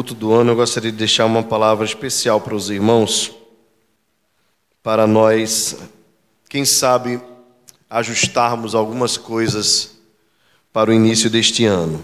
Culto 0.00 0.14
do 0.14 0.32
ano, 0.32 0.52
eu 0.52 0.56
gostaria 0.56 0.90
de 0.90 0.96
deixar 0.96 1.26
uma 1.26 1.42
palavra 1.42 1.84
especial 1.84 2.40
para 2.40 2.54
os 2.54 2.70
irmãos, 2.70 3.30
para 4.82 5.06
nós, 5.06 5.76
quem 6.48 6.64
sabe, 6.64 7.20
ajustarmos 7.90 8.74
algumas 8.74 9.18
coisas 9.18 9.98
para 10.72 10.90
o 10.90 10.94
início 10.94 11.28
deste 11.28 11.66
ano. 11.66 12.02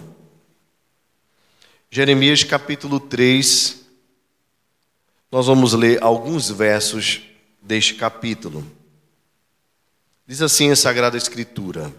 Jeremias 1.90 2.44
capítulo 2.44 3.00
3, 3.00 3.80
nós 5.32 5.46
vamos 5.46 5.72
ler 5.72 6.02
alguns 6.02 6.50
versos 6.50 7.22
deste 7.62 7.94
capítulo. 7.94 8.62
Diz 10.26 10.42
assim 10.42 10.70
a 10.70 10.76
Sagrada 10.76 11.16
Escritura: 11.16 11.90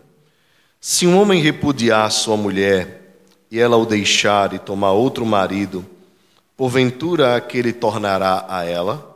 Se 0.80 1.08
um 1.08 1.20
homem 1.20 1.41
repudiar 1.41 2.12
sua 2.12 2.38
mulher, 2.38 2.98
e 3.50 3.60
ela 3.60 3.77
o 3.77 3.86
deixar 3.86 4.54
e 4.54 4.60
tomar 4.60 4.91
outro 4.91 5.26
marido, 5.26 5.96
porventura 6.58 7.36
aquele 7.36 7.72
tornará 7.72 8.46
a 8.50 8.66
ela? 8.66 9.16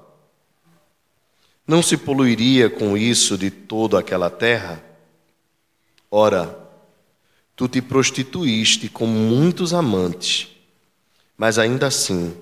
Não 1.67 1.81
se 1.81 1.97
poluiria 1.97 2.69
com 2.69 2.95
isso 2.95 3.37
de 3.37 3.49
toda 3.49 3.99
aquela 3.99 4.29
terra? 4.29 4.83
Ora, 6.09 6.57
tu 7.55 7.67
te 7.67 7.81
prostituíste 7.81 8.87
com 8.87 9.07
muitos 9.07 9.73
amantes, 9.73 10.49
mas 11.35 11.57
ainda 11.57 11.87
assim, 11.87 12.33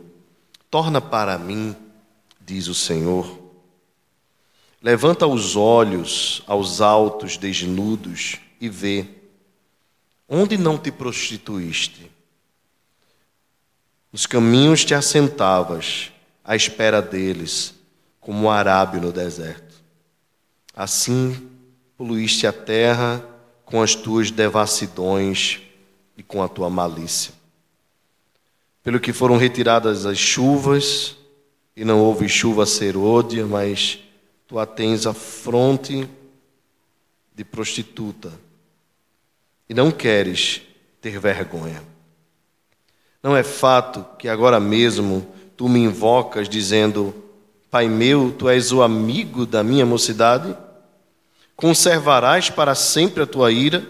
torna 0.69 0.99
para 0.99 1.37
mim, 1.37 1.75
diz 2.41 2.67
o 2.67 2.75
Senhor. 2.75 3.39
Levanta 4.81 5.25
os 5.25 5.55
olhos 5.55 6.43
aos 6.45 6.81
altos 6.81 7.37
desnudos 7.37 8.37
e 8.59 8.69
vê 8.69 9.19
Onde 10.29 10.59
não 10.59 10.77
te 10.77 10.91
prostituíste? 10.91 12.11
Nos 14.11 14.25
caminhos 14.25 14.83
te 14.83 14.93
assentavas, 14.93 16.11
à 16.43 16.55
espera 16.55 17.01
deles, 17.01 17.75
como 18.19 18.43
um 18.43 18.49
arábio 18.49 18.99
no 19.01 19.11
deserto. 19.11 19.75
Assim 20.75 21.49
poluíste 21.97 22.47
a 22.47 22.53
terra 22.53 23.23
com 23.65 23.81
as 23.81 23.93
tuas 23.93 24.31
devassidões 24.31 25.61
e 26.17 26.23
com 26.23 26.41
a 26.41 26.47
tua 26.47 26.69
malícia. 26.69 27.33
Pelo 28.83 28.99
que 28.99 29.13
foram 29.13 29.37
retiradas 29.37 30.05
as 30.05 30.17
chuvas, 30.17 31.15
e 31.79 31.85
não 31.85 32.01
houve 32.01 32.27
chuva 32.27 32.65
serôdia, 32.65 33.45
mas 33.45 33.99
tu 34.45 34.59
a 34.59 34.65
tens 34.65 35.07
a 35.07 35.13
fronte 35.13 36.09
de 37.33 37.45
prostituta 37.45 38.33
e 39.69 39.73
não 39.73 39.89
queres 39.89 40.61
ter 40.99 41.17
vergonha. 41.19 41.81
Não 43.21 43.35
é 43.35 43.43
fato 43.43 44.05
que 44.17 44.29
agora 44.29 44.59
mesmo 44.59 45.27
tu 45.57 45.67
me 45.67 45.79
invocas 45.79 46.47
dizendo: 46.47 47.13
Pai 47.69 47.87
meu, 47.87 48.31
tu 48.31 48.47
és 48.47 48.71
o 48.71 48.81
amigo 48.81 49.45
da 49.45 49.63
minha 49.63 49.85
mocidade? 49.85 50.55
Conservarás 51.55 52.49
para 52.49 52.73
sempre 52.73 53.23
a 53.23 53.27
tua 53.27 53.51
ira? 53.51 53.85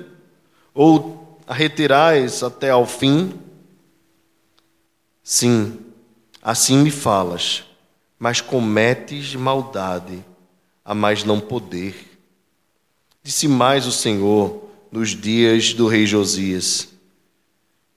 Ou 0.73 1.39
a 1.45 1.53
retirás 1.53 2.41
até 2.41 2.72
ao 2.72 2.85
fim? 2.85 3.34
Sim, 5.23 5.78
assim 6.41 6.78
me 6.78 6.89
falas, 6.89 7.63
mas 8.18 8.41
cometes 8.41 9.35
maldade, 9.35 10.25
a 10.84 10.95
mais 10.95 11.23
não 11.23 11.39
poder. 11.39 11.95
Disse 13.22 13.47
mais 13.47 13.85
o 13.85 13.91
Senhor: 13.91 14.69
nos 14.91 15.09
dias 15.09 15.73
do 15.73 15.88
rei 15.88 16.07
Josias. 16.07 16.89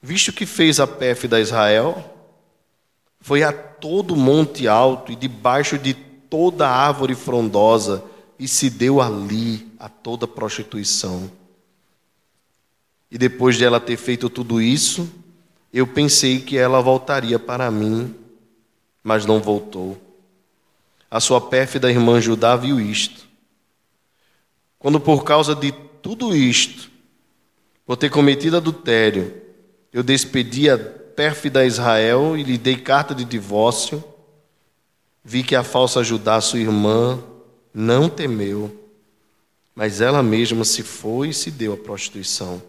Visto 0.03 0.33
que 0.33 0.45
fez 0.45 0.81
a 0.81 0.87
pérfida 0.87 1.41
Israel, 1.41 2.13
foi 3.21 3.45
a 3.45 3.53
todo 3.53 4.17
monte 4.17 4.67
alto 4.67 5.13
e 5.13 5.17
debaixo 5.17 5.79
de 5.79 5.95
toda 5.95 6.69
árvore 6.69 7.15
frondosa 7.15 8.03
e 8.37 8.49
se 8.49 8.69
deu 8.69 9.01
ali 9.01 9.73
a 9.79 9.89
toda 9.89 10.27
prostituição. 10.27 11.31
E 13.09 13.17
depois 13.17 13.57
de 13.57 13.65
ela 13.65 13.79
ter 13.79 13.97
feito 13.97 14.29
tudo 14.29 14.61
isso, 14.61 15.09
eu 15.73 15.87
pensei 15.87 16.41
que 16.41 16.57
ela 16.57 16.81
voltaria 16.81 17.39
para 17.39 17.71
mim, 17.71 18.13
mas 19.05 19.25
não 19.25 19.41
voltou. 19.41 19.97
A 21.09 21.21
sua 21.21 21.41
pérfida 21.41 21.91
irmã 21.91 22.21
Judá 22.21 22.57
viu 22.57 22.81
isto. 22.81 23.29
Quando 24.79 24.99
por 24.99 25.23
causa 25.23 25.55
de 25.55 25.71
tudo 25.71 26.35
isto, 26.35 26.91
por 27.87 27.97
ter 27.97 28.11
cometido 28.11 28.57
adultério, 28.57 29.42
eu 29.93 30.03
despedi 30.03 30.71
a 30.71 30.79
pérfida 30.79 31.67
Israel 31.67 32.37
e 32.37 32.43
lhe 32.43 32.57
dei 32.57 32.77
carta 32.77 33.15
de 33.15 33.25
divórcio, 33.25 34.03
vi 35.23 35.43
que 35.43 35.55
a 35.55 35.63
falsa 35.63 36.03
Judá, 36.03 36.41
sua 36.41 36.59
irmã, 36.59 37.23
não 37.75 38.09
temeu, 38.09 38.75
mas 39.75 40.01
ela 40.01 40.23
mesma 40.23 40.65
se 40.65 40.83
foi 40.83 41.29
e 41.29 41.35
se 41.35 41.51
deu 41.51 41.75
à 41.75 41.77
prostituição. 41.77 42.63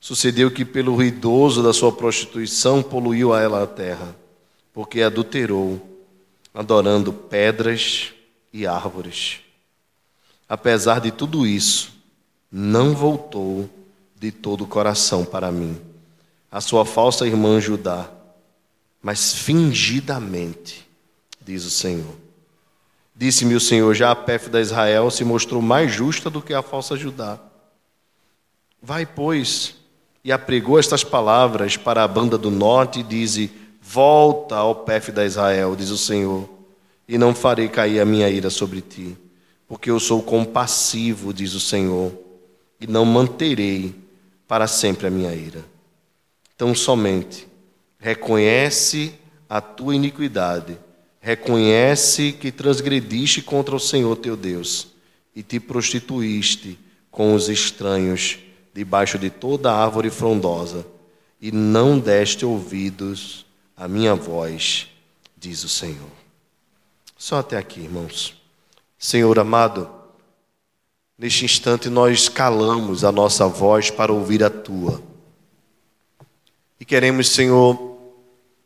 Sucedeu 0.00 0.50
que, 0.50 0.64
pelo 0.64 0.94
ruidoso 0.94 1.62
da 1.62 1.72
sua 1.72 1.92
prostituição, 1.92 2.82
poluiu 2.82 3.32
a 3.32 3.40
ela 3.40 3.62
a 3.62 3.66
terra, 3.66 4.14
porque 4.72 5.00
adulterou, 5.02 5.80
adorando 6.52 7.12
pedras 7.12 8.12
e 8.52 8.66
árvores. 8.66 9.40
Apesar 10.48 11.00
de 11.00 11.10
tudo 11.10 11.46
isso, 11.46 11.92
não 12.50 12.94
voltou 12.94 13.68
de 14.16 14.30
todo 14.30 14.64
o 14.64 14.66
coração 14.66 15.24
para 15.24 15.50
mim, 15.50 15.80
a 16.50 16.60
sua 16.60 16.84
falsa 16.84 17.26
irmã 17.26 17.60
Judá, 17.60 18.08
mas 19.02 19.34
fingidamente, 19.34 20.88
diz 21.44 21.64
o 21.64 21.70
Senhor. 21.70 22.14
Disse-me 23.14 23.54
o 23.54 23.60
Senhor: 23.60 23.92
já 23.94 24.10
a 24.10 24.16
pérfida 24.16 24.60
Israel 24.60 25.10
se 25.10 25.24
mostrou 25.24 25.60
mais 25.60 25.92
justa 25.92 26.30
do 26.30 26.40
que 26.40 26.54
a 26.54 26.62
falsa 26.62 26.96
Judá. 26.96 27.38
Vai, 28.82 29.06
pois, 29.06 29.76
e 30.22 30.32
apregou 30.32 30.78
estas 30.78 31.04
palavras 31.04 31.76
para 31.76 32.02
a 32.02 32.08
banda 32.08 32.38
do 32.38 32.50
norte 32.50 33.00
e 33.00 33.02
dize: 33.02 33.50
Volta 33.80 34.56
ao 34.56 34.74
pérfida 34.74 35.24
Israel, 35.24 35.76
diz 35.76 35.90
o 35.90 35.98
Senhor, 35.98 36.48
e 37.06 37.18
não 37.18 37.34
farei 37.34 37.68
cair 37.68 38.00
a 38.00 38.04
minha 38.04 38.28
ira 38.28 38.48
sobre 38.48 38.80
ti, 38.80 39.16
porque 39.68 39.90
eu 39.90 40.00
sou 40.00 40.22
compassivo, 40.22 41.32
diz 41.32 41.54
o 41.54 41.60
Senhor 41.60 42.24
e 42.80 42.86
não 42.86 43.04
manterei 43.04 43.94
para 44.54 44.68
sempre 44.68 45.08
a 45.08 45.10
minha 45.10 45.34
ira. 45.34 45.64
Então 46.54 46.72
somente 46.76 47.48
reconhece 47.98 49.12
a 49.50 49.60
tua 49.60 49.96
iniquidade, 49.96 50.78
reconhece 51.20 52.30
que 52.30 52.52
transgrediste 52.52 53.42
contra 53.42 53.74
o 53.74 53.80
Senhor 53.80 54.14
teu 54.14 54.36
Deus 54.36 54.92
e 55.34 55.42
te 55.42 55.58
prostituíste 55.58 56.78
com 57.10 57.34
os 57.34 57.48
estranhos 57.48 58.38
debaixo 58.72 59.18
de 59.18 59.28
toda 59.28 59.74
árvore 59.74 60.08
frondosa 60.08 60.86
e 61.40 61.50
não 61.50 61.98
deste 61.98 62.46
ouvidos 62.46 63.44
à 63.76 63.88
minha 63.88 64.14
voz, 64.14 64.86
diz 65.36 65.64
o 65.64 65.68
Senhor. 65.68 66.12
Só 67.18 67.40
até 67.40 67.56
aqui, 67.56 67.80
irmãos. 67.80 68.40
Senhor 68.96 69.36
amado, 69.36 69.90
Neste 71.16 71.44
instante, 71.44 71.88
nós 71.88 72.28
calamos 72.28 73.04
a 73.04 73.12
nossa 73.12 73.46
voz 73.46 73.90
para 73.90 74.12
ouvir 74.12 74.42
a 74.42 74.50
tua. 74.50 75.00
E 76.80 76.84
queremos, 76.84 77.28
Senhor, 77.30 77.98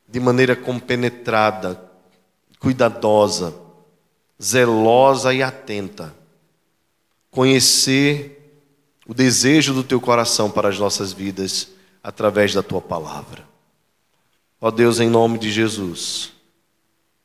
de 0.09 0.19
maneira 0.19 0.57
compenetrada, 0.57 1.81
cuidadosa, 2.59 3.55
zelosa 4.43 5.35
e 5.35 5.43
atenta, 5.43 6.15
conhecer 7.31 8.63
o 9.07 9.13
desejo 9.13 9.75
do 9.75 9.85
teu 9.85 10.01
coração 10.01 10.51
para 10.51 10.69
as 10.69 10.79
nossas 10.79 11.13
vidas 11.13 11.69
através 12.03 12.55
da 12.55 12.63
tua 12.63 12.81
palavra. 12.81 13.47
Ó 14.61 14.71
Deus, 14.71 15.01
em 15.01 15.09
nome 15.09 15.39
de 15.39 15.51
Jesus, 15.51 16.33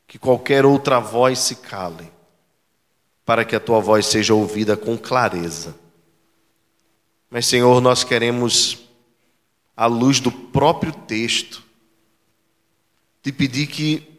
que 0.06 0.18
qualquer 0.18 0.66
outra 0.66 1.00
voz 1.00 1.38
se 1.38 1.56
cale 1.56 2.12
para 3.24 3.44
que 3.44 3.56
a 3.56 3.60
tua 3.60 3.80
voz 3.80 4.06
seja 4.06 4.34
ouvida 4.34 4.76
com 4.76 4.98
clareza. 4.98 5.74
Mas, 7.30 7.46
Senhor, 7.46 7.80
nós 7.80 8.04
queremos, 8.04 8.78
à 9.76 9.86
luz 9.86 10.20
do 10.20 10.30
próprio 10.30 10.92
texto, 10.92 11.64
te 13.22 13.32
pedir 13.32 13.66
que 13.66 14.14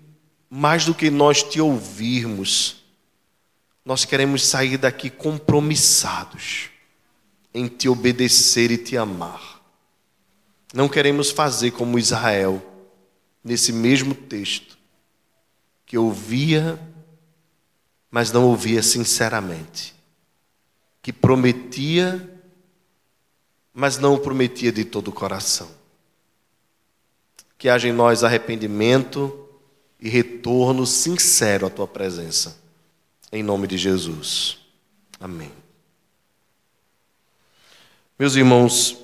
mais 0.50 0.86
do 0.86 0.94
que 0.94 1.10
nós 1.10 1.44
te 1.44 1.62
ouvirmos, 1.62 2.84
nós 3.84 4.04
queremos 4.04 4.46
sair 4.46 4.78
daqui 4.78 5.10
compromissados 5.10 6.70
em 7.54 7.68
te 7.68 7.88
obedecer 7.88 8.72
e 8.72 8.78
te 8.78 8.98
amar. 8.98 9.62
Não 10.74 10.90
queremos 10.90 11.30
fazer 11.30 11.72
como 11.72 12.00
Israel, 12.00 12.62
nesse 13.44 13.72
mesmo 13.72 14.16
texto, 14.16 14.78
que 15.86 15.98
ouvia, 15.98 16.80
mas 18.16 18.32
não 18.32 18.46
ouvia 18.46 18.82
sinceramente, 18.82 19.94
que 21.02 21.12
prometia, 21.12 22.42
mas 23.74 23.98
não 23.98 24.18
prometia 24.18 24.72
de 24.72 24.86
todo 24.86 25.10
o 25.10 25.12
coração. 25.12 25.70
Que 27.58 27.68
haja 27.68 27.90
em 27.90 27.92
nós 27.92 28.24
arrependimento 28.24 29.50
e 30.00 30.08
retorno 30.08 30.86
sincero 30.86 31.68
à 31.68 31.70
tua 31.70 31.86
presença. 31.86 32.58
Em 33.34 33.44
nome 33.44 33.68
de 33.68 33.78
Jesus. 33.78 34.60
Amém. 35.20 35.52
Meus 38.18 38.38
irmãos, 38.38 38.98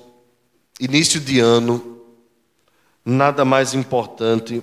início 0.80 1.20
de 1.20 1.38
ano, 1.38 2.00
nada 3.04 3.44
mais 3.44 3.74
importante 3.74 4.62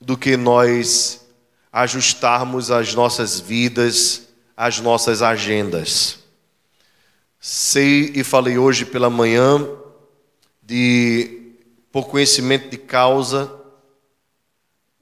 do 0.00 0.16
que 0.16 0.34
nós 0.34 1.27
ajustarmos 1.72 2.70
as 2.70 2.94
nossas 2.94 3.38
vidas, 3.38 4.28
as 4.56 4.80
nossas 4.80 5.22
agendas. 5.22 6.18
Sei 7.40 8.12
e 8.14 8.24
falei 8.24 8.58
hoje 8.58 8.84
pela 8.84 9.10
manhã 9.10 9.68
de, 10.62 11.52
por 11.92 12.08
conhecimento 12.08 12.70
de 12.70 12.78
causa, 12.78 13.52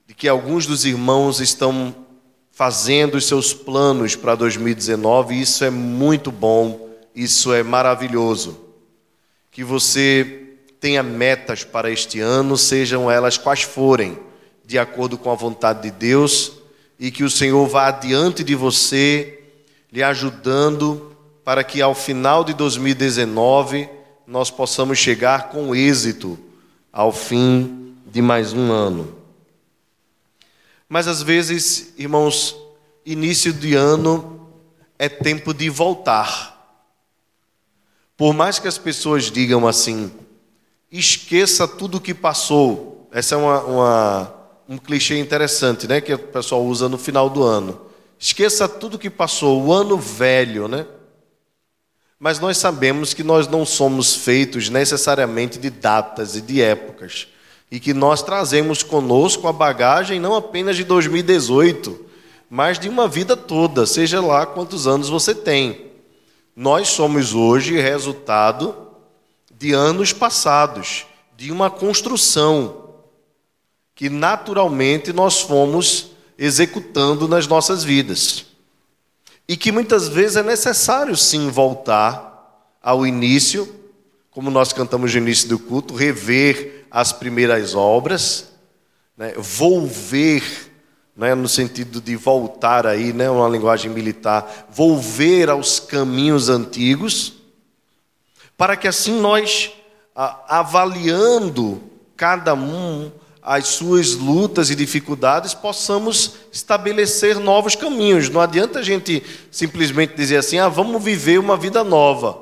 de 0.07 0.15
que 0.15 0.29
alguns 0.29 0.67
dos 0.67 0.85
irmãos 0.85 1.41
estão 1.41 1.95
fazendo 2.53 3.17
os 3.17 3.27
seus 3.27 3.53
planos 3.53 4.17
para 4.17 4.35
2019, 4.35 5.35
e 5.35 5.43
isso 5.43 5.65
é 5.65 5.71
muito 5.71 6.31
bom 6.31 6.87
isso 7.17 7.55
é 7.55 7.62
maravilhoso. 7.62 8.61
Que 9.51 9.65
você 9.65 10.59
tenha 10.79 11.03
metas 11.03 11.65
para 11.65 11.91
este 11.91 12.21
ano, 12.21 12.59
sejam 12.59 13.11
elas 13.11 13.39
quais 13.39 13.62
forem, 13.62 14.19
de 14.67 14.79
acordo 14.79 15.17
com 15.17 15.31
a 15.31 15.35
vontade 15.35 15.83
de 15.83 15.91
Deus, 15.91 16.53
e 16.99 17.11
que 17.11 17.23
o 17.23 17.31
Senhor 17.31 17.67
vá 17.69 17.89
adiante 17.89 18.43
de 18.43 18.55
você, 18.55 19.41
lhe 19.93 20.03
ajudando 20.03 21.17
para 21.45 21.63
que 21.63 21.81
ao 21.81 21.95
final 21.95 22.43
de 22.43 22.53
2019 22.53 23.89
nós 24.27 24.51
possamos 24.51 24.99
chegar 24.99 25.51
com 25.51 25.75
êxito 25.75 26.37
ao 26.93 27.13
fim 27.13 27.95
de 28.05 28.21
mais 28.21 28.53
um 28.53 28.73
ano. 28.73 29.17
Mas 30.89 31.07
às 31.07 31.23
vezes, 31.23 31.93
irmãos, 31.97 32.57
início 33.05 33.53
de 33.53 33.75
ano 33.75 34.51
é 34.99 35.09
tempo 35.09 35.55
de 35.55 35.69
voltar. 35.69 36.55
Por 38.17 38.33
mais 38.33 38.59
que 38.59 38.67
as 38.67 38.79
pessoas 38.79 39.31
digam 39.31 39.69
assim, 39.69 40.11
esqueça 40.91 41.69
tudo 41.69 41.99
o 41.99 42.01
que 42.01 42.15
passou. 42.15 43.09
Essa 43.12 43.35
é 43.35 43.39
uma, 43.39 43.61
uma, 43.61 44.35
um 44.69 44.79
clichê 44.79 45.19
interessante, 45.19 45.87
né? 45.87 46.01
Que 46.01 46.15
o 46.15 46.19
pessoal 46.19 46.65
usa 46.65 46.89
no 46.89 46.99
final 46.99 47.31
do 47.31 47.43
ano. 47.43 47.81
Esqueça 48.19 48.69
tudo 48.69 48.99
que 48.99 49.11
passou, 49.11 49.63
o 49.63 49.73
ano 49.73 49.97
velho, 49.97 50.67
né? 50.69 50.87
Mas 52.19 52.41
nós 52.41 52.57
sabemos 52.57 53.13
que 53.13 53.23
nós 53.23 53.47
não 53.47 53.67
somos 53.67 54.15
feitos 54.15 54.71
necessariamente 54.71 55.59
de 55.59 55.69
datas 55.69 56.35
e 56.35 56.41
de 56.41 56.63
épocas. 56.63 57.29
E 57.71 57.79
que 57.79 57.93
nós 57.93 58.23
trazemos 58.23 58.83
conosco 58.83 59.47
a 59.47 59.53
bagagem 59.53 60.19
não 60.19 60.35
apenas 60.35 60.77
de 60.77 60.85
2018, 60.85 62.07
mas 62.49 62.79
de 62.79 62.89
uma 62.89 63.07
vida 63.07 63.37
toda, 63.37 63.87
seja 63.87 64.21
lá 64.21 64.47
quantos 64.47 64.87
anos 64.87 65.09
você 65.09 65.35
tem. 65.35 65.87
Nós 66.55 66.89
somos 66.89 67.35
hoje 67.35 67.79
resultado 67.79 68.75
de 69.55 69.73
anos 69.73 70.12
passados, 70.12 71.07
de 71.37 71.53
uma 71.53 71.69
construção 71.69 72.86
que 73.97 74.11
naturalmente 74.11 75.11
nós 75.11 75.41
fomos 75.41 76.11
executando 76.39 77.27
nas 77.27 77.47
nossas 77.47 77.83
vidas. 77.83 78.45
E 79.49 79.57
que 79.57 79.73
muitas 79.73 80.07
vezes 80.07 80.37
é 80.37 80.43
necessário 80.43 81.17
sim 81.17 81.49
voltar 81.49 82.77
ao 82.83 83.07
início, 83.07 83.75
como 84.31 84.51
nós 84.51 84.71
cantamos 84.71 85.15
no 85.15 85.21
início 85.21 85.49
do 85.49 85.59
culto, 85.59 85.95
rever 85.95 86.87
as 86.91 87.11
primeiras 87.11 87.75
obras, 87.75 88.49
né, 89.17 89.33
volver 89.39 90.43
né, 91.17 91.35
no 91.35 91.49
sentido 91.49 91.99
de 91.99 92.17
voltar 92.17 92.87
aí, 92.87 93.15
né, 93.15 93.31
uma 93.31 93.49
linguagem 93.49 93.91
militar, 93.91 94.67
volver 94.71 95.49
aos 95.49 95.81
caminhos 95.81 96.51
antigos, 96.51 97.33
para 98.59 98.77
que 98.77 98.87
assim 98.87 99.19
nós, 99.19 99.73
avaliando 100.15 101.81
cada 102.15 102.53
um 102.53 103.11
as 103.47 103.69
suas 103.69 104.15
lutas 104.15 104.71
e 104.71 104.75
dificuldades, 104.75 105.55
possamos 105.55 106.33
estabelecer 106.53 107.39
novos 107.39 107.77
caminhos. 107.77 108.29
Não 108.29 108.41
adianta 108.41 108.81
a 108.81 108.83
gente 108.83 109.23
simplesmente 109.51 110.17
dizer 110.17 110.39
assim, 110.39 110.59
ah, 110.59 110.69
vamos 110.69 111.03
viver 111.03 111.39
uma 111.39 111.57
vida 111.57 111.85
nova. 111.85 112.37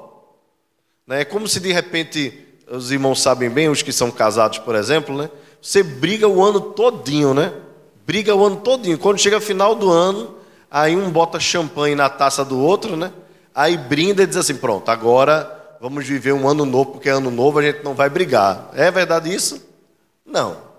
Né, 1.06 1.21
é 1.21 1.25
como 1.25 1.47
se 1.47 1.61
de 1.61 1.71
repente, 1.71 2.33
os 2.69 2.91
irmãos 2.91 3.21
sabem 3.21 3.51
bem, 3.51 3.69
os 3.69 3.83
que 3.83 3.93
são 3.93 4.11
casados, 4.11 4.59
por 4.59 4.75
exemplo, 4.75 5.17
né? 5.17 5.31
Você 5.61 5.83
briga 5.83 6.27
o 6.27 6.43
ano 6.43 6.61
todinho, 6.61 7.35
né? 7.35 7.53
briga 8.06 8.35
o 8.35 8.45
ano 8.45 8.56
todinho. 8.56 8.99
Quando 8.99 9.19
chega 9.19 9.41
final 9.41 9.75
do 9.75 9.91
ano, 9.91 10.37
aí 10.71 10.97
um 10.97 11.11
bota 11.11 11.41
champanhe 11.41 11.95
na 11.95 12.09
taça 12.09 12.45
do 12.45 12.59
outro, 12.59 12.97
né? 12.97 13.12
Aí 13.55 13.77
brinda 13.77 14.23
e 14.23 14.27
diz 14.27 14.37
assim: 14.37 14.56
pronto, 14.56 14.91
agora 14.91 15.51
vamos 15.81 16.06
viver 16.06 16.33
um 16.33 16.49
ano 16.49 16.65
novo, 16.65 16.93
porque 16.93 17.09
é 17.09 17.12
ano 17.12 17.31
novo 17.31 17.59
a 17.59 17.62
gente 17.62 17.83
não 17.83 17.95
vai 17.95 18.09
brigar. 18.09 18.71
É 18.75 18.91
verdade 18.91 19.33
isso? 19.33 19.62
Não. 20.25 20.74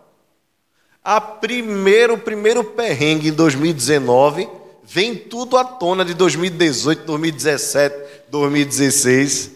A 1.06 1.22
primeiro, 1.22 2.18
primeiro 2.18 2.64
perrengue 2.64 3.30
em 3.30 3.34
2019 3.34 4.50
vem 4.84 5.16
tudo 5.16 5.56
à 5.56 5.64
tona 5.64 6.04
de 6.04 6.14
2018, 6.14 7.06
2017, 7.06 7.96
2016. 8.30 9.52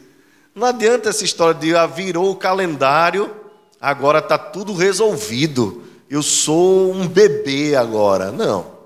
Não 0.56 0.68
adianta 0.68 1.10
essa 1.10 1.26
história 1.26 1.60
de 1.60 1.76
ah, 1.76 1.86
virou 1.86 2.32
o 2.32 2.36
calendário, 2.36 3.36
agora 3.82 4.20
está 4.20 4.38
tudo 4.38 4.74
resolvido 4.74 5.90
eu 6.10 6.24
sou 6.24 6.92
um 6.92 7.08
bebê 7.08 7.76
agora. 7.76 8.32
Não. 8.32 8.80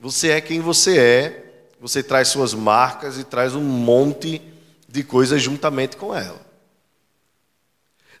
Você 0.00 0.30
é 0.30 0.40
quem 0.40 0.60
você 0.60 0.98
é, 0.98 1.70
você 1.80 2.02
traz 2.02 2.28
suas 2.28 2.52
marcas 2.52 3.18
e 3.18 3.24
traz 3.24 3.54
um 3.54 3.62
monte 3.62 4.42
de 4.88 5.04
coisas 5.04 5.40
juntamente 5.40 5.96
com 5.96 6.14
ela. 6.14 6.44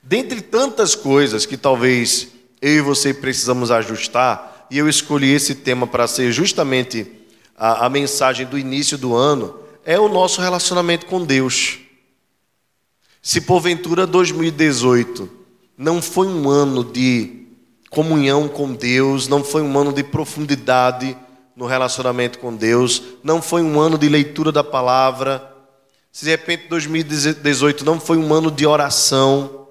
Dentre 0.02 0.40
tantas 0.40 0.94
coisas 0.94 1.44
que 1.44 1.56
talvez 1.56 2.28
eu 2.64 2.76
e 2.76 2.80
você 2.80 3.12
precisamos 3.12 3.70
ajustar, 3.70 4.66
e 4.70 4.78
eu 4.78 4.88
escolhi 4.88 5.30
esse 5.30 5.54
tema 5.54 5.86
para 5.86 6.06
ser 6.06 6.32
justamente 6.32 7.06
a, 7.54 7.84
a 7.84 7.90
mensagem 7.90 8.46
do 8.46 8.58
início 8.58 8.96
do 8.96 9.14
ano, 9.14 9.54
é 9.84 10.00
o 10.00 10.08
nosso 10.08 10.40
relacionamento 10.40 11.04
com 11.04 11.22
Deus. 11.22 11.80
Se 13.20 13.42
porventura 13.42 14.06
2018 14.06 15.28
não 15.76 16.00
foi 16.00 16.26
um 16.26 16.48
ano 16.48 16.82
de 16.82 17.48
comunhão 17.90 18.48
com 18.48 18.72
Deus, 18.72 19.28
não 19.28 19.44
foi 19.44 19.60
um 19.60 19.78
ano 19.78 19.92
de 19.92 20.02
profundidade 20.02 21.14
no 21.54 21.66
relacionamento 21.66 22.38
com 22.38 22.56
Deus, 22.56 23.02
não 23.22 23.42
foi 23.42 23.60
um 23.60 23.78
ano 23.78 23.98
de 23.98 24.08
leitura 24.08 24.50
da 24.50 24.64
palavra. 24.64 25.52
Se 26.10 26.24
de 26.24 26.30
repente 26.30 26.68
2018 26.68 27.84
não 27.84 28.00
foi 28.00 28.16
um 28.16 28.32
ano 28.32 28.50
de 28.50 28.66
oração, 28.66 29.63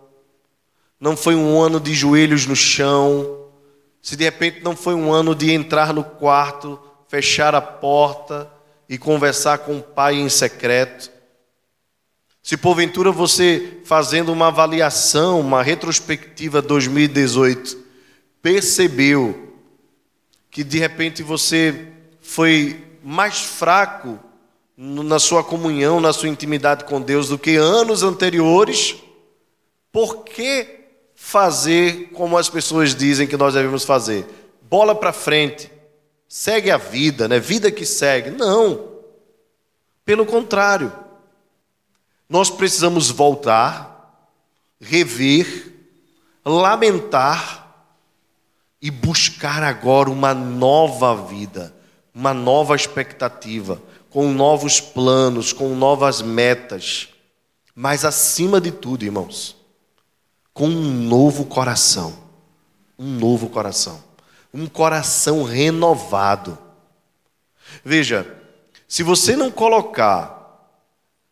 não 0.99 1.17
foi 1.17 1.35
um 1.35 1.61
ano 1.61 1.79
de 1.79 1.93
joelhos 1.93 2.45
no 2.45 2.55
chão, 2.55 3.47
se 4.01 4.15
de 4.15 4.23
repente 4.23 4.61
não 4.61 4.75
foi 4.75 4.93
um 4.93 5.11
ano 5.11 5.33
de 5.33 5.51
entrar 5.51 5.93
no 5.93 6.03
quarto, 6.03 6.79
fechar 7.07 7.55
a 7.55 7.61
porta 7.61 8.49
e 8.87 8.97
conversar 8.97 9.59
com 9.59 9.77
o 9.77 9.81
Pai 9.83 10.15
em 10.15 10.29
secreto, 10.29 11.11
se 12.43 12.57
porventura 12.57 13.09
você 13.09 13.79
fazendo 13.85 14.33
uma 14.33 14.47
avaliação, 14.47 15.39
uma 15.39 15.63
retrospectiva 15.63 16.61
2018, 16.61 17.77
percebeu 18.41 19.53
que 20.51 20.61
de 20.61 20.77
repente 20.77 21.23
você 21.23 21.87
foi 22.19 22.83
mais 23.01 23.39
fraco 23.39 24.19
na 24.75 25.19
sua 25.19 25.41
comunhão, 25.41 26.01
na 26.01 26.11
sua 26.11 26.27
intimidade 26.27 26.83
com 26.83 27.01
Deus 27.01 27.29
do 27.29 27.39
que 27.39 27.55
anos 27.55 28.03
anteriores, 28.03 28.97
por 29.89 30.25
que 30.25 30.82
fazer 31.25 32.09
como 32.13 32.37
as 32.37 32.49
pessoas 32.49 32.93
dizem 32.93 33.25
que 33.25 33.37
nós 33.37 33.53
devemos 33.53 33.85
fazer? 33.85 34.27
Bola 34.61 34.93
para 34.93 35.13
frente, 35.13 35.71
segue 36.27 36.69
a 36.69 36.75
vida, 36.75 37.29
né? 37.29 37.39
Vida 37.39 37.71
que 37.71 37.85
segue. 37.85 38.29
Não. 38.29 38.89
Pelo 40.03 40.25
contrário, 40.25 40.91
nós 42.27 42.49
precisamos 42.49 43.09
voltar, 43.09 44.27
rever, 44.81 45.71
lamentar 46.45 47.73
e 48.81 48.91
buscar 48.91 49.63
agora 49.63 50.09
uma 50.09 50.33
nova 50.33 51.15
vida, 51.15 51.73
uma 52.13 52.33
nova 52.33 52.75
expectativa, 52.75 53.81
com 54.09 54.29
novos 54.33 54.81
planos, 54.81 55.53
com 55.53 55.73
novas 55.73 56.21
metas, 56.21 57.07
mas 57.73 58.03
acima 58.03 58.59
de 58.59 58.71
tudo, 58.71 59.05
irmãos, 59.05 59.62
com 60.53 60.67
um 60.67 61.07
novo 61.07 61.45
coração. 61.45 62.17
Um 62.97 63.17
novo 63.17 63.49
coração. 63.49 64.03
Um 64.53 64.67
coração 64.67 65.43
renovado. 65.43 66.57
Veja, 67.83 68.39
se 68.87 69.01
você 69.01 69.35
não 69.35 69.49
colocar, 69.49 70.69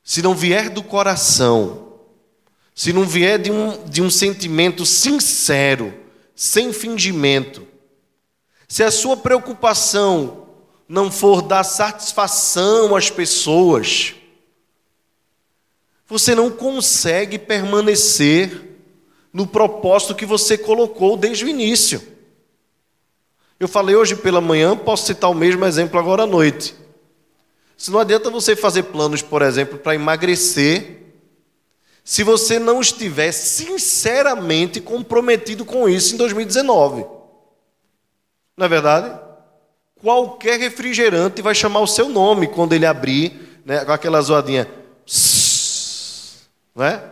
se 0.04 0.22
não 0.22 0.34
vier 0.34 0.70
do 0.70 0.82
coração, 0.82 1.94
se 2.74 2.92
não 2.92 3.06
vier 3.06 3.38
de 3.38 3.52
um, 3.52 3.84
de 3.88 4.02
um 4.02 4.10
sentimento 4.10 4.86
sincero, 4.86 5.94
sem 6.36 6.74
fingimento, 6.74 7.68
se 8.68 8.84
a 8.84 8.90
sua 8.90 9.16
preocupação 9.16 10.48
não 10.88 11.12
for 11.12 11.42
dar 11.42 11.64
satisfação 11.64 12.96
às 12.96 13.10
pessoas, 13.10 14.16
você 16.08 16.34
não 16.34 16.50
consegue 16.50 17.38
permanecer 17.38 18.71
no 19.34 19.48
propósito 19.48 20.16
que 20.16 20.26
você 20.26 20.58
colocou 20.58 21.16
desde 21.16 21.46
o 21.46 21.48
início. 21.48 22.02
Eu 23.60 23.68
falei 23.68 23.96
hoje 23.96 24.16
pela 24.16 24.42
manhã, 24.42 24.76
posso 24.76 25.06
citar 25.06 25.30
o 25.30 25.36
mesmo 25.36 25.64
exemplo 25.66 26.00
agora 26.00 26.24
à 26.24 26.28
noite. 26.28 26.76
Se 27.78 27.92
não 27.92 28.00
adianta 28.00 28.30
você 28.30 28.56
fazer 28.56 28.84
planos, 28.84 29.22
por 29.22 29.42
exemplo, 29.42 29.78
para 29.78 29.96
emagrecer, 29.96 31.02
se 32.04 32.24
você 32.24 32.60
não 32.60 32.82
estiver 32.82 33.32
sinceramente 33.32 34.82
comprometido 34.82 35.64
com 35.64 35.88
isso 35.88 36.16
em 36.16 36.18
2019. 36.18 37.06
Não 38.58 38.66
é 38.66 38.70
verdade? 38.70 39.20
Qualquer 40.00 40.60
refrigerante 40.60 41.42
vai 41.42 41.54
chamar 41.54 41.82
o 41.82 41.88
seu 41.88 42.10
nome 42.10 42.48
quando 42.48 42.74
ele 42.74 42.86
abrir, 42.86 43.62
né, 43.64 43.86
com 43.86 43.92
aquela 43.92 44.22
zoadinha. 44.22 44.68
Não 46.76 46.84
é? 46.84 47.11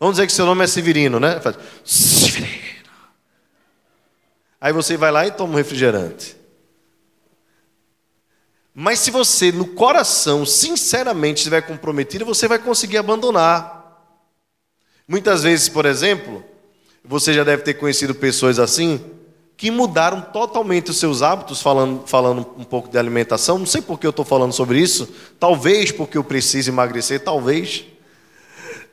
Vamos 0.00 0.14
dizer 0.14 0.26
que 0.26 0.32
seu 0.32 0.46
nome 0.46 0.64
é 0.64 0.66
Severino, 0.66 1.20
né? 1.20 1.38
Severino. 1.84 2.88
Aí 4.58 4.72
você 4.72 4.96
vai 4.96 5.12
lá 5.12 5.26
e 5.26 5.30
toma 5.30 5.52
um 5.52 5.56
refrigerante. 5.56 6.36
Mas 8.74 9.00
se 9.00 9.10
você, 9.10 9.52
no 9.52 9.66
coração, 9.66 10.46
sinceramente 10.46 11.38
estiver 11.38 11.60
comprometido, 11.60 12.24
você 12.24 12.48
vai 12.48 12.58
conseguir 12.58 12.96
abandonar. 12.96 13.78
Muitas 15.06 15.42
vezes, 15.42 15.68
por 15.68 15.84
exemplo, 15.84 16.42
você 17.04 17.34
já 17.34 17.44
deve 17.44 17.62
ter 17.62 17.74
conhecido 17.74 18.14
pessoas 18.14 18.58
assim, 18.58 19.04
que 19.54 19.70
mudaram 19.70 20.22
totalmente 20.22 20.90
os 20.90 20.98
seus 20.98 21.20
hábitos, 21.20 21.60
falando, 21.60 22.06
falando 22.06 22.40
um 22.56 22.64
pouco 22.64 22.88
de 22.88 22.96
alimentação. 22.96 23.58
Não 23.58 23.66
sei 23.66 23.82
por 23.82 24.00
que 24.00 24.06
eu 24.06 24.10
estou 24.10 24.24
falando 24.24 24.52
sobre 24.54 24.80
isso. 24.80 25.12
Talvez 25.38 25.92
porque 25.92 26.16
eu 26.16 26.24
preciso 26.24 26.70
emagrecer, 26.70 27.22
talvez. 27.22 27.84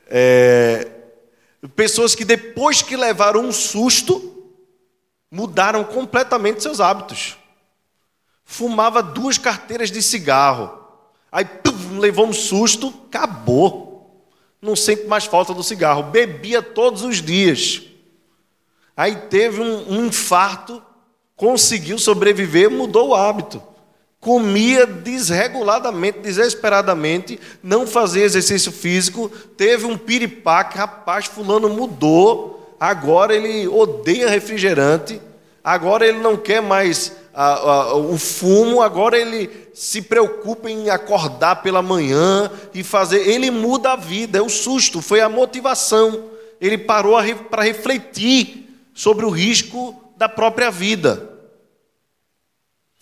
É, 0.06 0.97
pessoas 1.66 2.14
que 2.14 2.24
depois 2.24 2.82
que 2.82 2.96
levaram 2.96 3.40
um 3.40 3.52
susto, 3.52 4.52
mudaram 5.30 5.82
completamente 5.84 6.62
seus 6.62 6.80
hábitos. 6.80 7.36
Fumava 8.44 9.02
duas 9.02 9.38
carteiras 9.38 9.90
de 9.90 10.02
cigarro. 10.02 10.78
Aí 11.30 11.46
levou 11.98 12.26
um 12.26 12.32
susto, 12.32 12.94
acabou. 13.08 14.24
Não 14.60 14.74
sente 14.74 15.04
mais 15.06 15.24
falta 15.24 15.52
do 15.52 15.62
cigarro. 15.62 16.04
Bebia 16.04 16.62
todos 16.62 17.02
os 17.02 17.20
dias. 17.20 17.82
Aí 18.96 19.14
teve 19.14 19.60
um, 19.60 19.92
um 19.92 20.06
infarto, 20.06 20.82
conseguiu 21.36 21.98
sobreviver, 21.98 22.70
mudou 22.70 23.08
o 23.08 23.14
hábito. 23.14 23.62
Comia 24.20 24.84
desreguladamente, 24.84 26.18
desesperadamente, 26.18 27.38
não 27.62 27.86
fazia 27.86 28.24
exercício 28.24 28.72
físico, 28.72 29.30
teve 29.56 29.86
um 29.86 29.96
piripaque, 29.96 30.76
rapaz, 30.76 31.26
fulano 31.26 31.68
mudou, 31.68 32.76
agora 32.80 33.34
ele 33.34 33.68
odeia 33.68 34.28
refrigerante, 34.28 35.20
agora 35.62 36.06
ele 36.06 36.18
não 36.18 36.36
quer 36.36 36.60
mais 36.60 37.12
a, 37.32 37.52
a, 37.52 37.94
o 37.94 38.18
fumo, 38.18 38.82
agora 38.82 39.16
ele 39.16 39.68
se 39.72 40.02
preocupa 40.02 40.68
em 40.68 40.90
acordar 40.90 41.62
pela 41.62 41.80
manhã 41.80 42.50
e 42.74 42.82
fazer. 42.82 43.28
Ele 43.28 43.48
muda 43.48 43.92
a 43.92 43.96
vida, 43.96 44.38
é 44.38 44.42
o 44.42 44.48
susto, 44.48 45.00
foi 45.00 45.20
a 45.20 45.28
motivação. 45.28 46.24
Ele 46.60 46.76
parou 46.76 47.14
para 47.48 47.62
refletir 47.62 48.68
sobre 48.92 49.24
o 49.24 49.30
risco 49.30 49.94
da 50.16 50.28
própria 50.28 50.68
vida. 50.68 51.37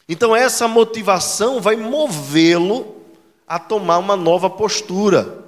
Então, 0.09 0.35
essa 0.35 0.69
motivação 0.69 1.61
vai 1.61 1.77
movê-lo 1.77 2.97
a 3.47 3.59
tomar 3.59 3.99
uma 3.99 4.17
nova 4.17 4.49
postura. 4.51 5.45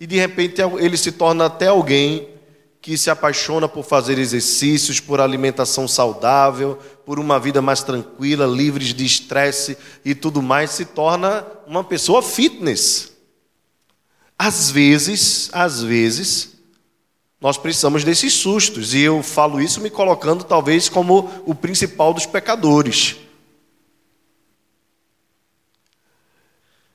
E 0.00 0.06
de 0.06 0.16
repente 0.16 0.60
ele 0.78 0.96
se 0.96 1.12
torna 1.12 1.46
até 1.46 1.66
alguém 1.66 2.28
que 2.80 2.96
se 2.96 3.10
apaixona 3.10 3.68
por 3.68 3.84
fazer 3.84 4.18
exercícios, 4.18 5.00
por 5.00 5.20
alimentação 5.20 5.86
saudável, 5.86 6.78
por 7.04 7.18
uma 7.18 7.38
vida 7.38 7.60
mais 7.60 7.82
tranquila, 7.82 8.46
livre 8.46 8.82
de 8.82 9.04
estresse 9.04 9.76
e 10.04 10.14
tudo 10.14 10.40
mais, 10.40 10.70
se 10.70 10.86
torna 10.86 11.46
uma 11.66 11.84
pessoa 11.84 12.22
fitness. 12.22 13.12
Às 14.38 14.70
vezes, 14.70 15.50
às 15.52 15.82
vezes, 15.82 16.56
nós 17.38 17.58
precisamos 17.58 18.02
desses 18.04 18.32
sustos, 18.32 18.94
e 18.94 19.00
eu 19.00 19.22
falo 19.22 19.60
isso 19.60 19.82
me 19.82 19.90
colocando 19.90 20.42
talvez 20.42 20.88
como 20.88 21.30
o 21.44 21.54
principal 21.54 22.14
dos 22.14 22.24
pecadores. 22.24 23.16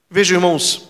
Veja, 0.09 0.35
irmãos, 0.35 0.89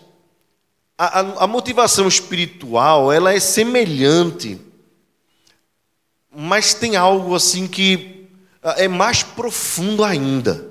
a, 0.97 1.19
a, 1.19 1.43
a 1.43 1.47
motivação 1.47 2.07
espiritual 2.07 3.11
ela 3.11 3.33
é 3.33 3.39
semelhante 3.39 4.59
mas 6.35 6.73
tem 6.73 6.97
algo 6.97 7.33
assim 7.33 7.65
que 7.65 8.27
ah, 8.61 8.75
é 8.77 8.87
mais 8.87 9.23
profundo 9.23 10.03
ainda. 10.03 10.67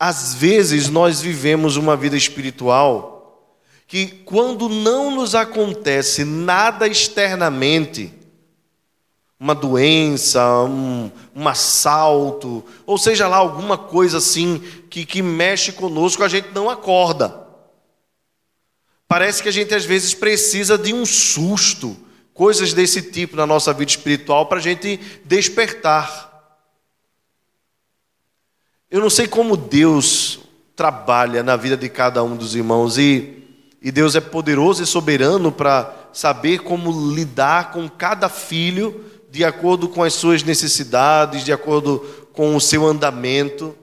Às 0.00 0.32
vezes 0.34 0.88
nós 0.88 1.20
vivemos 1.20 1.76
uma 1.76 1.96
vida 1.96 2.16
espiritual 2.16 3.44
que, 3.86 4.06
quando 4.06 4.68
não 4.68 5.10
nos 5.14 5.34
acontece 5.34 6.24
nada 6.24 6.86
externamente, 6.86 8.14
uma 9.40 9.54
doença, 9.54 10.42
um, 10.64 11.10
um 11.34 11.46
assalto, 11.46 12.64
ou 12.84 12.98
seja 12.98 13.28
lá, 13.28 13.36
alguma 13.36 13.78
coisa 13.78 14.18
assim 14.18 14.58
que, 14.90 15.06
que 15.06 15.22
mexe 15.22 15.72
conosco, 15.72 16.24
a 16.24 16.28
gente 16.28 16.48
não 16.52 16.68
acorda. 16.68 17.46
Parece 19.06 19.42
que 19.42 19.48
a 19.48 19.52
gente 19.52 19.74
às 19.74 19.84
vezes 19.84 20.12
precisa 20.12 20.76
de 20.76 20.92
um 20.92 21.06
susto 21.06 21.96
coisas 22.34 22.72
desse 22.72 23.02
tipo 23.02 23.36
na 23.36 23.46
nossa 23.46 23.72
vida 23.72 23.90
espiritual 23.90 24.46
para 24.46 24.58
a 24.58 24.62
gente 24.62 24.98
despertar. 25.24 26.28
Eu 28.90 29.00
não 29.00 29.10
sei 29.10 29.26
como 29.26 29.56
Deus 29.56 30.40
trabalha 30.76 31.42
na 31.42 31.56
vida 31.56 31.76
de 31.76 31.88
cada 31.88 32.22
um 32.22 32.36
dos 32.36 32.54
irmãos 32.54 32.96
e, 32.96 33.42
e 33.82 33.90
Deus 33.90 34.14
é 34.14 34.20
poderoso 34.20 34.82
e 34.82 34.86
soberano 34.86 35.50
para 35.50 35.92
saber 36.12 36.60
como 36.60 37.12
lidar 37.12 37.72
com 37.72 37.88
cada 37.88 38.28
filho 38.28 39.04
de 39.30 39.44
acordo 39.44 39.88
com 39.88 40.02
as 40.02 40.14
suas 40.14 40.42
necessidades, 40.42 41.44
de 41.44 41.52
acordo 41.52 42.00
com 42.32 42.56
o 42.56 42.60
seu 42.60 42.86
andamento. 42.86 43.76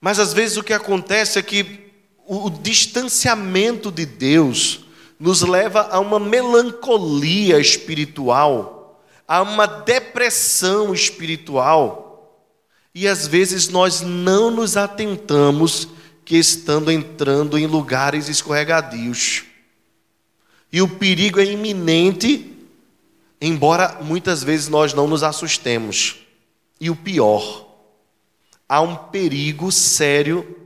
Mas 0.00 0.18
às 0.18 0.32
vezes 0.32 0.56
o 0.56 0.62
que 0.62 0.72
acontece 0.72 1.38
é 1.38 1.42
que 1.42 1.88
o, 2.26 2.50
distanciamento 2.50 3.90
de 3.90 4.04
Deus 4.04 4.80
nos 5.18 5.42
leva 5.42 5.88
a 5.90 5.98
uma 5.98 6.20
melancolia 6.20 7.58
espiritual, 7.58 9.02
a 9.26 9.42
uma 9.42 9.66
depressão 9.66 10.92
espiritual. 10.92 12.34
E 12.94 13.08
às 13.08 13.26
vezes 13.26 13.68
nós 13.68 14.02
não 14.02 14.50
nos 14.50 14.76
atentamos 14.76 15.88
que 16.24 16.36
estando 16.36 16.92
entrando 16.92 17.58
em 17.58 17.66
lugares 17.66 18.28
escorregadios. 18.28 19.44
E 20.70 20.82
o 20.82 20.88
perigo 20.88 21.40
é 21.40 21.44
iminente, 21.44 22.57
embora 23.40 23.98
muitas 24.02 24.42
vezes 24.42 24.68
nós 24.68 24.92
não 24.94 25.06
nos 25.06 25.22
assustemos. 25.22 26.16
E 26.80 26.90
o 26.90 26.96
pior, 26.96 27.66
há 28.68 28.80
um 28.80 28.94
perigo 28.94 29.72
sério 29.72 30.56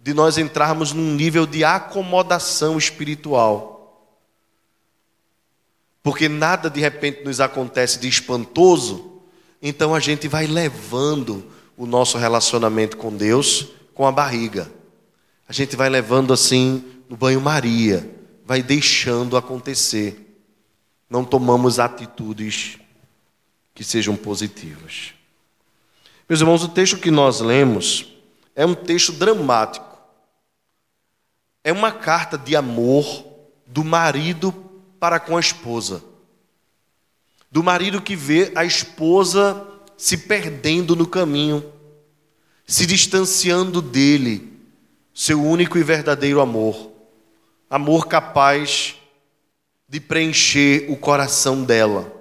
de 0.00 0.14
nós 0.14 0.38
entrarmos 0.38 0.92
num 0.92 1.14
nível 1.14 1.46
de 1.46 1.64
acomodação 1.64 2.78
espiritual 2.78 3.78
porque 6.08 6.26
nada 6.26 6.70
de 6.70 6.80
repente 6.80 7.22
nos 7.22 7.38
acontece 7.38 7.98
de 7.98 8.08
espantoso, 8.08 9.20
então 9.60 9.94
a 9.94 10.00
gente 10.00 10.26
vai 10.26 10.46
levando 10.46 11.44
o 11.76 11.84
nosso 11.84 12.16
relacionamento 12.16 12.96
com 12.96 13.14
Deus 13.14 13.68
com 13.92 14.06
a 14.06 14.10
barriga. 14.10 14.72
A 15.46 15.52
gente 15.52 15.76
vai 15.76 15.90
levando 15.90 16.32
assim 16.32 16.82
no 17.10 17.14
banho-maria, 17.14 18.10
vai 18.46 18.62
deixando 18.62 19.36
acontecer. 19.36 20.27
Não 21.08 21.24
tomamos 21.24 21.78
atitudes 21.78 22.78
que 23.74 23.82
sejam 23.82 24.16
positivas. 24.16 25.14
Meus 26.28 26.40
irmãos, 26.40 26.62
o 26.62 26.68
texto 26.68 26.98
que 26.98 27.10
nós 27.10 27.40
lemos 27.40 28.12
é 28.54 28.66
um 28.66 28.74
texto 28.74 29.12
dramático. 29.12 29.86
É 31.64 31.72
uma 31.72 31.90
carta 31.92 32.36
de 32.36 32.54
amor 32.54 33.24
do 33.66 33.82
marido 33.84 34.52
para 35.00 35.18
com 35.18 35.36
a 35.36 35.40
esposa. 35.40 36.02
Do 37.50 37.62
marido 37.62 38.02
que 38.02 38.14
vê 38.14 38.52
a 38.54 38.64
esposa 38.64 39.66
se 39.96 40.18
perdendo 40.18 40.94
no 40.94 41.06
caminho, 41.06 41.64
se 42.66 42.84
distanciando 42.84 43.80
dele, 43.80 44.52
seu 45.14 45.42
único 45.42 45.78
e 45.78 45.82
verdadeiro 45.82 46.40
amor. 46.40 46.92
Amor 47.70 48.06
capaz 48.06 48.97
de 49.88 50.00
preencher 50.00 50.86
o 50.90 50.96
coração 50.96 51.64
dela. 51.64 52.12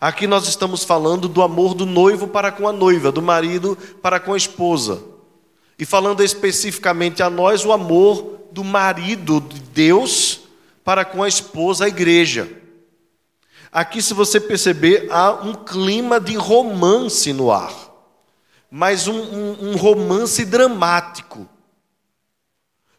Aqui 0.00 0.26
nós 0.26 0.46
estamos 0.46 0.84
falando 0.84 1.28
do 1.28 1.42
amor 1.42 1.74
do 1.74 1.86
noivo 1.86 2.28
para 2.28 2.52
com 2.52 2.68
a 2.68 2.72
noiva, 2.72 3.10
do 3.10 3.22
marido 3.22 3.76
para 4.02 4.20
com 4.20 4.34
a 4.34 4.36
esposa. 4.36 5.02
E 5.78 5.84
falando 5.84 6.22
especificamente 6.22 7.22
a 7.22 7.30
nós, 7.30 7.64
o 7.64 7.72
amor 7.72 8.48
do 8.52 8.62
marido 8.62 9.40
de 9.40 9.60
Deus 9.60 10.40
para 10.84 11.04
com 11.04 11.22
a 11.22 11.28
esposa, 11.28 11.84
a 11.84 11.88
igreja. 11.88 12.50
Aqui, 13.72 14.02
se 14.02 14.12
você 14.12 14.40
perceber, 14.40 15.08
há 15.10 15.32
um 15.32 15.54
clima 15.54 16.18
de 16.18 16.34
romance 16.34 17.32
no 17.32 17.50
ar, 17.50 17.72
mas 18.70 19.06
um, 19.06 19.16
um, 19.16 19.70
um 19.70 19.76
romance 19.76 20.44
dramático. 20.44 21.48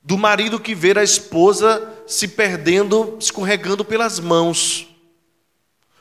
Do 0.03 0.17
marido 0.17 0.59
que 0.59 0.73
vê 0.73 0.97
a 0.97 1.03
esposa 1.03 2.03
se 2.07 2.27
perdendo, 2.27 3.17
escorregando 3.19 3.85
pelas 3.85 4.19
mãos, 4.19 4.87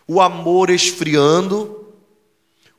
o 0.07 0.21
amor 0.21 0.71
esfriando, 0.71 1.95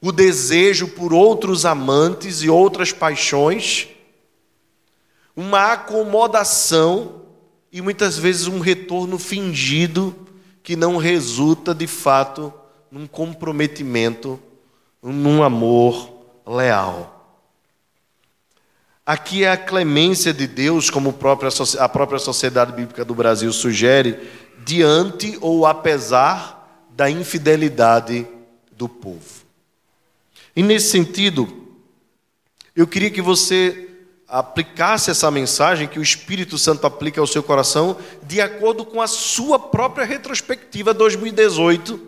o 0.01 0.11
desejo 0.11 0.87
por 0.87 1.13
outros 1.13 1.63
amantes 1.63 2.41
e 2.41 2.49
outras 2.49 2.91
paixões, 2.91 3.87
uma 5.35 5.73
acomodação 5.73 7.21
e 7.71 7.81
muitas 7.81 8.17
vezes 8.17 8.47
um 8.47 8.59
retorno 8.59 9.17
fingido 9.17 10.15
que 10.63 10.75
não 10.75 10.97
resulta 10.97 11.73
de 11.73 11.87
fato 11.87 12.53
num 12.91 13.07
comprometimento, 13.07 14.39
num 15.01 15.41
amor 15.41 16.11
leal. 16.45 17.10
Aqui 19.11 19.43
é 19.43 19.51
a 19.51 19.57
clemência 19.57 20.33
de 20.33 20.47
Deus, 20.47 20.89
como 20.89 21.09
a 21.09 21.89
própria 21.89 22.17
Sociedade 22.17 22.71
Bíblica 22.71 23.03
do 23.03 23.13
Brasil 23.13 23.51
sugere, 23.51 24.17
diante 24.63 25.37
ou 25.41 25.65
apesar 25.65 26.87
da 26.91 27.09
infidelidade 27.09 28.25
do 28.71 28.87
povo. 28.87 29.43
E 30.55 30.63
nesse 30.63 30.91
sentido, 30.91 31.75
eu 32.73 32.87
queria 32.87 33.11
que 33.11 33.21
você 33.21 33.89
aplicasse 34.29 35.11
essa 35.11 35.29
mensagem 35.29 35.89
que 35.89 35.99
o 35.99 36.01
Espírito 36.01 36.57
Santo 36.57 36.87
aplica 36.87 37.19
ao 37.19 37.27
seu 37.27 37.43
coração 37.43 37.97
de 38.23 38.39
acordo 38.39 38.85
com 38.85 39.01
a 39.01 39.07
sua 39.07 39.59
própria 39.59 40.05
retrospectiva 40.05 40.93
2018, 40.93 41.99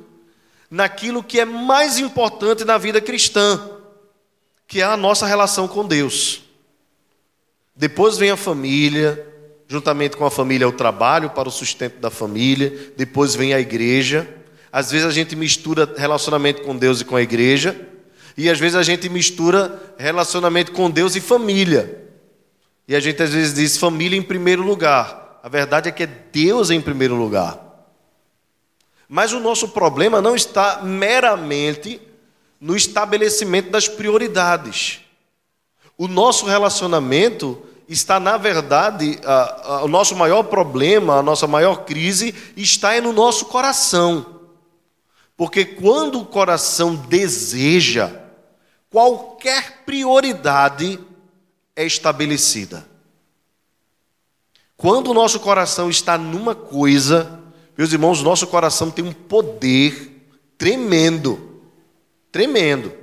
naquilo 0.71 1.21
que 1.21 1.41
é 1.41 1.43
mais 1.43 1.99
importante 1.99 2.63
na 2.63 2.77
vida 2.77 3.01
cristã, 3.01 3.59
que 4.65 4.79
é 4.79 4.85
a 4.85 4.95
nossa 4.95 5.27
relação 5.27 5.67
com 5.67 5.85
Deus. 5.85 6.42
Depois 7.75 8.17
vem 8.17 8.29
a 8.29 8.37
família, 8.37 9.27
juntamente 9.67 10.15
com 10.15 10.25
a 10.25 10.31
família 10.31 10.67
o 10.67 10.71
trabalho 10.71 11.29
para 11.31 11.49
o 11.49 11.51
sustento 11.51 11.99
da 11.99 12.09
família, 12.09 12.93
depois 12.95 13.33
vem 13.33 13.53
a 13.53 13.59
igreja. 13.59 14.27
Às 14.71 14.91
vezes 14.91 15.07
a 15.07 15.11
gente 15.11 15.35
mistura 15.35 15.91
relacionamento 15.97 16.61
com 16.61 16.75
Deus 16.75 17.01
e 17.01 17.05
com 17.05 17.15
a 17.15 17.21
igreja, 17.21 17.89
e 18.37 18.49
às 18.49 18.59
vezes 18.59 18.75
a 18.75 18.83
gente 18.83 19.09
mistura 19.09 19.95
relacionamento 19.97 20.71
com 20.71 20.89
Deus 20.89 21.15
e 21.15 21.21
família. 21.21 22.03
E 22.87 22.95
a 22.95 22.99
gente 22.99 23.21
às 23.21 23.31
vezes 23.31 23.53
diz 23.53 23.77
família 23.77 24.17
em 24.17 24.21
primeiro 24.21 24.63
lugar. 24.63 25.39
A 25.43 25.49
verdade 25.49 25.89
é 25.89 25.91
que 25.91 26.03
é 26.03 26.07
Deus 26.07 26.69
em 26.69 26.81
primeiro 26.81 27.15
lugar. 27.15 27.59
Mas 29.07 29.31
o 29.33 29.39
nosso 29.39 29.69
problema 29.69 30.21
não 30.21 30.35
está 30.35 30.81
meramente 30.81 32.01
no 32.59 32.75
estabelecimento 32.75 33.69
das 33.69 33.87
prioridades. 33.87 35.01
O 35.97 36.07
nosso 36.07 36.45
relacionamento 36.45 37.61
está, 37.87 38.19
na 38.19 38.37
verdade, 38.37 39.19
a, 39.23 39.73
a, 39.75 39.83
o 39.83 39.87
nosso 39.87 40.15
maior 40.15 40.43
problema, 40.43 41.17
a 41.17 41.23
nossa 41.23 41.47
maior 41.47 41.85
crise 41.85 42.33
está 42.55 42.99
no 43.01 43.13
nosso 43.13 43.45
coração. 43.45 44.41
Porque 45.35 45.65
quando 45.65 46.19
o 46.19 46.25
coração 46.25 46.95
deseja 46.95 48.11
qualquer 48.89 49.83
prioridade, 49.85 50.99
é 51.75 51.85
estabelecida. 51.85 52.87
Quando 54.77 55.09
o 55.09 55.13
nosso 55.13 55.39
coração 55.39 55.89
está 55.89 56.17
numa 56.17 56.53
coisa, 56.53 57.39
meus 57.77 57.91
irmãos, 57.91 58.21
nosso 58.21 58.45
coração 58.47 58.91
tem 58.91 59.03
um 59.03 59.13
poder 59.13 60.29
tremendo, 60.57 61.61
tremendo. 62.31 63.02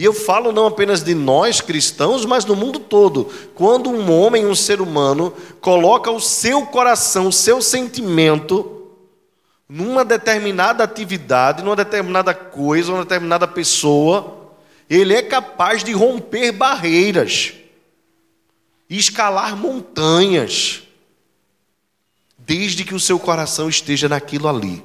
E 0.00 0.04
eu 0.04 0.14
falo 0.14 0.50
não 0.50 0.66
apenas 0.66 1.02
de 1.02 1.14
nós 1.14 1.60
cristãos, 1.60 2.24
mas 2.24 2.46
no 2.46 2.56
mundo 2.56 2.78
todo. 2.78 3.26
Quando 3.54 3.90
um 3.90 4.10
homem, 4.10 4.46
um 4.46 4.54
ser 4.54 4.80
humano, 4.80 5.30
coloca 5.60 6.10
o 6.10 6.18
seu 6.18 6.64
coração, 6.64 7.26
o 7.26 7.32
seu 7.32 7.60
sentimento 7.60 8.86
numa 9.68 10.02
determinada 10.02 10.82
atividade, 10.82 11.62
numa 11.62 11.76
determinada 11.76 12.32
coisa, 12.32 12.90
numa 12.90 13.02
determinada 13.02 13.46
pessoa, 13.46 14.54
ele 14.88 15.12
é 15.12 15.20
capaz 15.20 15.84
de 15.84 15.92
romper 15.92 16.52
barreiras, 16.52 17.52
escalar 18.88 19.54
montanhas, 19.54 20.82
desde 22.38 22.84
que 22.84 22.94
o 22.94 23.00
seu 23.00 23.18
coração 23.18 23.68
esteja 23.68 24.08
naquilo 24.08 24.48
ali. 24.48 24.82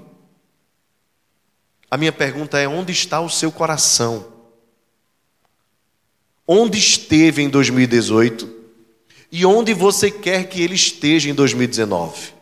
A 1.90 1.96
minha 1.96 2.12
pergunta 2.12 2.60
é: 2.60 2.68
onde 2.68 2.92
está 2.92 3.22
o 3.22 3.30
seu 3.30 3.50
coração? 3.50 4.35
Onde 6.48 6.78
esteve 6.78 7.42
em 7.42 7.50
2018 7.50 8.48
e 9.32 9.46
onde 9.46 9.74
você 9.74 10.12
quer 10.12 10.48
que 10.48 10.62
ele 10.62 10.76
esteja 10.76 11.30
em 11.30 11.34
2019? 11.34 12.34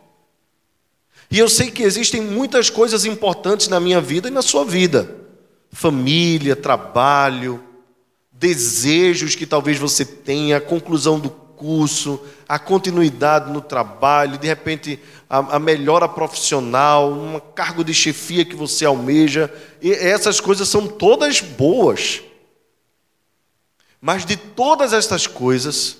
E 1.30 1.38
eu 1.38 1.48
sei 1.48 1.70
que 1.70 1.82
existem 1.82 2.20
muitas 2.20 2.70
coisas 2.70 3.04
importantes 3.04 3.68
na 3.68 3.80
minha 3.80 4.00
vida 4.00 4.28
e 4.28 4.30
na 4.30 4.42
sua 4.42 4.64
vida 4.64 5.24
família, 5.74 6.54
trabalho, 6.54 7.62
desejos 8.32 9.34
que 9.34 9.44
talvez 9.44 9.76
você 9.76 10.04
tenha, 10.04 10.56
a 10.58 10.60
conclusão 10.60 11.18
do 11.18 11.28
curso, 11.28 12.20
a 12.48 12.58
continuidade 12.58 13.52
no 13.52 13.60
trabalho, 13.60 14.38
de 14.38 14.46
repente 14.46 15.00
a, 15.28 15.56
a 15.56 15.58
melhora 15.58 16.08
profissional, 16.08 17.12
um 17.12 17.40
cargo 17.54 17.82
de 17.84 17.92
chefia 17.92 18.44
que 18.44 18.54
você 18.54 18.84
almeja, 18.84 19.52
e 19.82 19.90
essas 19.92 20.40
coisas 20.40 20.68
são 20.68 20.86
todas 20.86 21.40
boas. 21.40 22.22
Mas 24.04 24.26
de 24.26 24.36
todas 24.36 24.92
estas 24.92 25.26
coisas, 25.26 25.96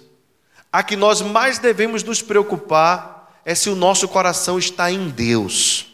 a 0.70 0.82
que 0.82 0.94
nós 0.94 1.22
mais 1.22 1.58
devemos 1.58 2.02
nos 2.02 2.20
preocupar 2.20 3.40
é 3.44 3.54
se 3.54 3.70
o 3.70 3.74
nosso 3.74 4.06
coração 4.06 4.58
está 4.58 4.92
em 4.92 5.08
Deus, 5.08 5.86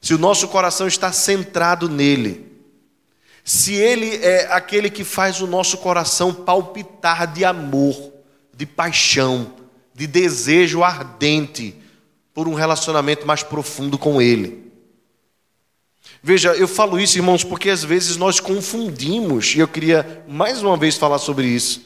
se 0.00 0.14
o 0.14 0.18
nosso 0.18 0.48
coração 0.48 0.88
está 0.88 1.12
centrado 1.12 1.88
nele 1.88 2.48
se 3.48 3.72
Ele 3.72 4.16
é 4.16 4.46
aquele 4.52 4.90
que 4.90 5.02
faz 5.02 5.40
o 5.40 5.46
nosso 5.46 5.78
coração 5.78 6.34
palpitar 6.34 7.26
de 7.26 7.46
amor, 7.46 8.12
de 8.52 8.66
paixão, 8.66 9.54
de 9.94 10.06
desejo 10.06 10.84
ardente 10.84 11.74
por 12.34 12.46
um 12.46 12.52
relacionamento 12.52 13.26
mais 13.26 13.42
profundo 13.42 13.96
com 13.96 14.20
Ele. 14.20 14.67
Veja, 16.28 16.50
eu 16.50 16.68
falo 16.68 17.00
isso, 17.00 17.16
irmãos, 17.16 17.42
porque 17.42 17.70
às 17.70 17.82
vezes 17.82 18.18
nós 18.18 18.38
confundimos, 18.38 19.54
e 19.54 19.60
eu 19.60 19.66
queria 19.66 20.22
mais 20.28 20.62
uma 20.62 20.76
vez 20.76 20.94
falar 20.94 21.16
sobre 21.16 21.46
isso. 21.46 21.80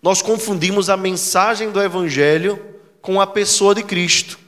Nós 0.00 0.22
confundimos 0.22 0.88
a 0.88 0.96
mensagem 0.96 1.70
do 1.70 1.78
Evangelho 1.78 2.58
com 3.02 3.20
a 3.20 3.26
pessoa 3.26 3.74
de 3.74 3.82
Cristo. 3.82 4.38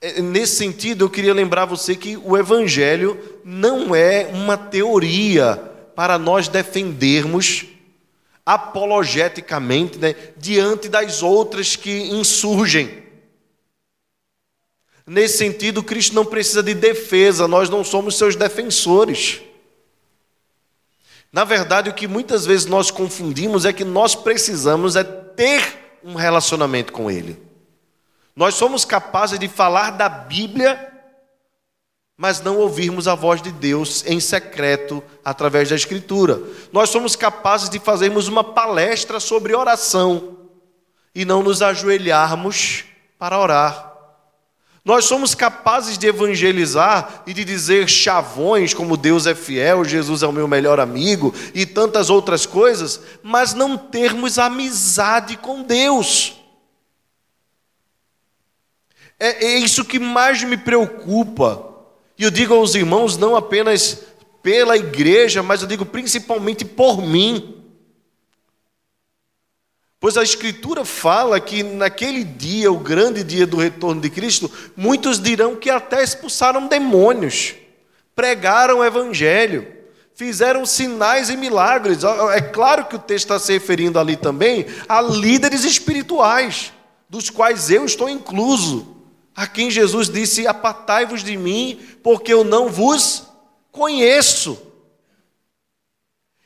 É, 0.00 0.20
nesse 0.20 0.56
sentido, 0.56 1.04
eu 1.04 1.10
queria 1.10 1.32
lembrar 1.32 1.64
você 1.64 1.94
que 1.94 2.16
o 2.16 2.36
Evangelho 2.36 3.16
não 3.44 3.94
é 3.94 4.28
uma 4.34 4.56
teoria 4.56 5.54
para 5.94 6.18
nós 6.18 6.48
defendermos 6.48 7.66
apologeticamente 8.44 9.96
né, 9.96 10.16
diante 10.36 10.88
das 10.88 11.22
outras 11.22 11.76
que 11.76 12.10
insurgem. 12.10 13.01
Nesse 15.06 15.38
sentido, 15.38 15.82
Cristo 15.82 16.14
não 16.14 16.24
precisa 16.24 16.62
de 16.62 16.74
defesa, 16.74 17.48
nós 17.48 17.68
não 17.68 17.82
somos 17.82 18.16
seus 18.16 18.36
defensores. 18.36 19.40
Na 21.32 21.44
verdade, 21.44 21.90
o 21.90 21.94
que 21.94 22.06
muitas 22.06 22.46
vezes 22.46 22.66
nós 22.66 22.90
confundimos 22.90 23.64
é 23.64 23.72
que 23.72 23.84
nós 23.84 24.14
precisamos 24.14 24.96
é 24.96 25.02
ter 25.02 25.98
um 26.04 26.14
relacionamento 26.14 26.92
com 26.92 27.10
Ele. 27.10 27.40
Nós 28.36 28.54
somos 28.54 28.84
capazes 28.84 29.38
de 29.38 29.48
falar 29.48 29.90
da 29.90 30.08
Bíblia 30.08 30.92
mas 32.22 32.40
não 32.40 32.58
ouvirmos 32.58 33.08
a 33.08 33.16
voz 33.16 33.42
de 33.42 33.50
Deus 33.50 34.04
em 34.06 34.20
secreto 34.20 35.02
através 35.24 35.70
da 35.70 35.74
Escritura. 35.74 36.40
Nós 36.72 36.88
somos 36.90 37.16
capazes 37.16 37.68
de 37.68 37.80
fazermos 37.80 38.28
uma 38.28 38.44
palestra 38.44 39.18
sobre 39.18 39.56
oração 39.56 40.36
e 41.12 41.24
não 41.24 41.42
nos 41.42 41.62
ajoelharmos 41.62 42.84
para 43.18 43.36
orar. 43.36 43.91
Nós 44.84 45.04
somos 45.04 45.34
capazes 45.34 45.96
de 45.96 46.08
evangelizar 46.08 47.22
e 47.24 47.32
de 47.32 47.44
dizer 47.44 47.88
chavões 47.88 48.74
como 48.74 48.96
Deus 48.96 49.26
é 49.26 49.34
fiel, 49.34 49.84
Jesus 49.84 50.24
é 50.24 50.26
o 50.26 50.32
meu 50.32 50.48
melhor 50.48 50.80
amigo 50.80 51.32
e 51.54 51.64
tantas 51.64 52.10
outras 52.10 52.46
coisas, 52.46 53.00
mas 53.22 53.54
não 53.54 53.78
termos 53.78 54.40
amizade 54.40 55.36
com 55.36 55.62
Deus. 55.62 56.34
É, 59.20 59.44
é 59.44 59.58
isso 59.58 59.84
que 59.84 60.00
mais 60.00 60.42
me 60.42 60.56
preocupa. 60.56 61.64
E 62.18 62.24
eu 62.24 62.30
digo 62.30 62.52
aos 62.52 62.74
irmãos, 62.74 63.16
não 63.16 63.36
apenas 63.36 64.02
pela 64.42 64.76
igreja, 64.76 65.44
mas 65.44 65.62
eu 65.62 65.68
digo 65.68 65.86
principalmente 65.86 66.64
por 66.64 67.00
mim. 67.00 67.61
Pois 70.02 70.16
a 70.16 70.22
Escritura 70.24 70.84
fala 70.84 71.38
que 71.38 71.62
naquele 71.62 72.24
dia, 72.24 72.72
o 72.72 72.76
grande 72.76 73.22
dia 73.22 73.46
do 73.46 73.56
retorno 73.56 74.00
de 74.00 74.10
Cristo, 74.10 74.50
muitos 74.76 75.20
dirão 75.20 75.54
que 75.54 75.70
até 75.70 76.02
expulsaram 76.02 76.66
demônios, 76.66 77.54
pregaram 78.12 78.80
o 78.80 78.84
Evangelho, 78.84 79.64
fizeram 80.12 80.66
sinais 80.66 81.30
e 81.30 81.36
milagres. 81.36 81.98
É 82.34 82.40
claro 82.40 82.86
que 82.86 82.96
o 82.96 82.98
texto 82.98 83.26
está 83.26 83.38
se 83.38 83.52
referindo 83.52 83.96
ali 83.96 84.16
também 84.16 84.66
a 84.88 85.00
líderes 85.00 85.62
espirituais, 85.62 86.72
dos 87.08 87.30
quais 87.30 87.70
eu 87.70 87.84
estou 87.84 88.08
incluso, 88.08 88.96
a 89.36 89.46
quem 89.46 89.70
Jesus 89.70 90.10
disse: 90.10 90.48
Apartai-vos 90.48 91.22
de 91.22 91.36
mim, 91.36 91.78
porque 92.02 92.32
eu 92.32 92.42
não 92.42 92.68
vos 92.68 93.28
conheço. 93.70 94.60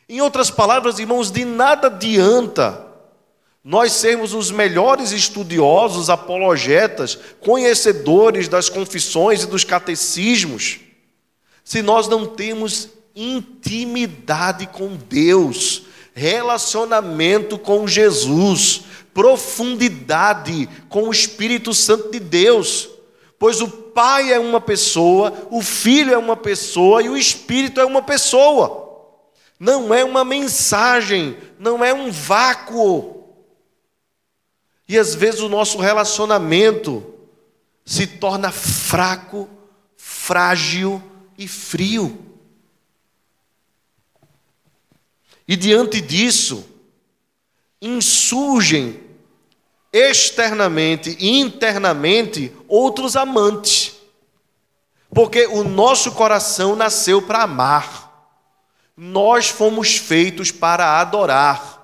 Em 0.07 0.21
outras 0.21 0.51
palavras, 0.51 0.99
irmãos, 0.99 1.31
de 1.31 1.47
nada 1.47 1.87
adianta 1.87 2.85
nós 3.69 3.95
sermos 3.95 4.33
os 4.33 4.53
melhores 4.53 5.11
estudiosos, 5.11 6.09
apologetas, 6.09 7.19
conhecedores 7.41 8.47
das 8.47 8.69
confissões 8.69 9.43
e 9.43 9.47
dos 9.47 9.65
catecismos, 9.65 10.79
se 11.65 11.83
nós 11.83 12.07
não 12.07 12.27
temos 12.27 12.91
intimidade 13.13 14.69
com 14.69 14.95
Deus, 14.95 15.83
relacionamento 16.15 17.59
com 17.59 17.89
Jesus, 17.89 18.83
profundidade 19.13 20.69
com 20.89 21.09
o 21.09 21.11
Espírito 21.11 21.75
Santo 21.75 22.13
de 22.13 22.21
Deus. 22.21 22.89
Pois 23.37 23.61
o 23.61 23.67
Pai 23.67 24.33
é 24.33 24.39
uma 24.39 24.61
pessoa, 24.61 25.49
o 25.51 25.61
Filho 25.61 26.15
é 26.15 26.19
uma 26.19 26.37
pessoa 26.37 27.03
e 27.03 27.09
o 27.09 27.17
Espírito 27.17 27.81
é 27.81 27.85
uma 27.85 28.01
pessoa. 28.01 29.11
Não 29.59 29.93
é 29.93 30.05
uma 30.05 30.25
mensagem, 30.25 31.37
não 31.59 31.85
é 31.85 31.93
um 31.93 32.13
vácuo. 32.13 33.16
E 34.89 34.99
às 34.99 35.15
vezes 35.15 35.41
o 35.41 35.49
nosso 35.49 35.79
relacionamento 35.79 37.15
se 37.85 38.07
torna 38.07 38.51
fraco, 38.53 39.49
frágil 39.97 41.03
e 41.37 41.47
frio. 41.47 42.25
E 45.47 45.57
diante 45.57 46.01
disso, 46.01 46.69
insurgem 47.81 49.01
externamente 49.93 51.17
e 51.21 51.39
internamente 51.41 52.53
outros 52.69 53.17
amantes. 53.17 53.95
Porque 55.09 55.47
o 55.47 55.63
nosso 55.63 56.13
coração 56.13 56.75
nasceu 56.75 57.23
para 57.23 57.43
amar. 57.43 58.07
Nós 58.97 59.49
fomos 59.49 59.97
feitos 59.97 60.51
para 60.51 61.01
adorar. 61.01 61.76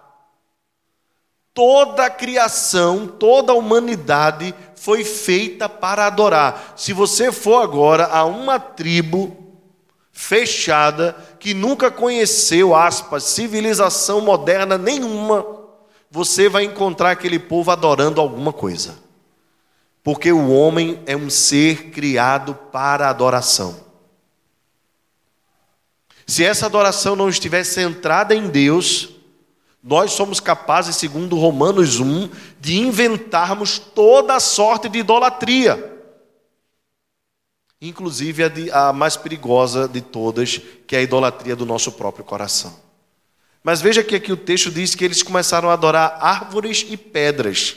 Toda 1.55 2.07
a 2.07 2.11
criação, 2.11 3.07
toda 3.07 3.53
a 3.53 3.57
humanidade 3.57 4.55
foi 4.75 5.05
feita 5.05 5.69
para 5.69 6.07
adorar. 6.07 6.75
Se 6.77 6.93
você 6.93 7.31
for 7.31 7.63
agora 7.63 8.07
a 8.07 8.25
uma 8.25 8.59
tribo 8.59 9.37
fechada 10.11 11.17
que 11.39 11.53
nunca 11.55 11.91
conheceu, 11.91 12.75
aspas, 12.75 13.25
civilização 13.25 14.21
moderna 14.21 14.79
nenhuma, 14.79 15.45
você 16.11 16.49
vai 16.49 16.65
encontrar 16.65 17.11
aquele 17.11 17.39
povo 17.39 17.71
adorando 17.71 18.21
alguma 18.21 18.53
coisa. 18.53 18.99
Porque 20.03 20.33
o 20.33 20.51
homem 20.51 21.03
é 21.07 21.17
um 21.17 21.31
ser 21.31 21.91
criado 21.91 22.55
para 22.73 23.09
adoração. 23.09 23.81
Se 26.27 26.45
essa 26.45 26.67
adoração 26.67 27.15
não 27.15 27.29
estiver 27.29 27.65
centrada 27.65 28.35
em 28.35 28.49
Deus, 28.49 29.12
nós 29.83 30.13
somos 30.13 30.39
capazes, 30.39 30.95
segundo 30.95 31.37
Romanos 31.37 31.99
1, 31.99 32.31
de 32.61 32.79
inventarmos 32.79 33.79
toda 33.79 34.39
sorte 34.39 34.89
de 34.89 35.01
idolatria. 35.01 35.91
Inclusive 37.81 38.45
a, 38.45 38.49
de, 38.49 38.71
a 38.71 38.93
mais 38.93 39.17
perigosa 39.17 39.89
de 39.89 40.01
todas, 40.01 40.61
que 40.87 40.95
é 40.95 41.01
a 41.01 41.03
idolatria 41.03 41.57
do 41.57 41.67
nosso 41.67 41.91
próprio 41.93 42.25
coração. 42.25 42.79
Mas 43.65 43.81
veja 43.81 44.05
que 44.05 44.15
aqui 44.15 44.33
o 44.33 44.37
texto 44.37 44.71
diz 44.71 44.95
que 44.95 45.05
eles 45.05 45.23
começaram 45.23 45.69
a 45.69 45.73
adorar 45.73 46.17
árvores 46.21 46.87
e 46.89 46.97
pedras. 46.97 47.77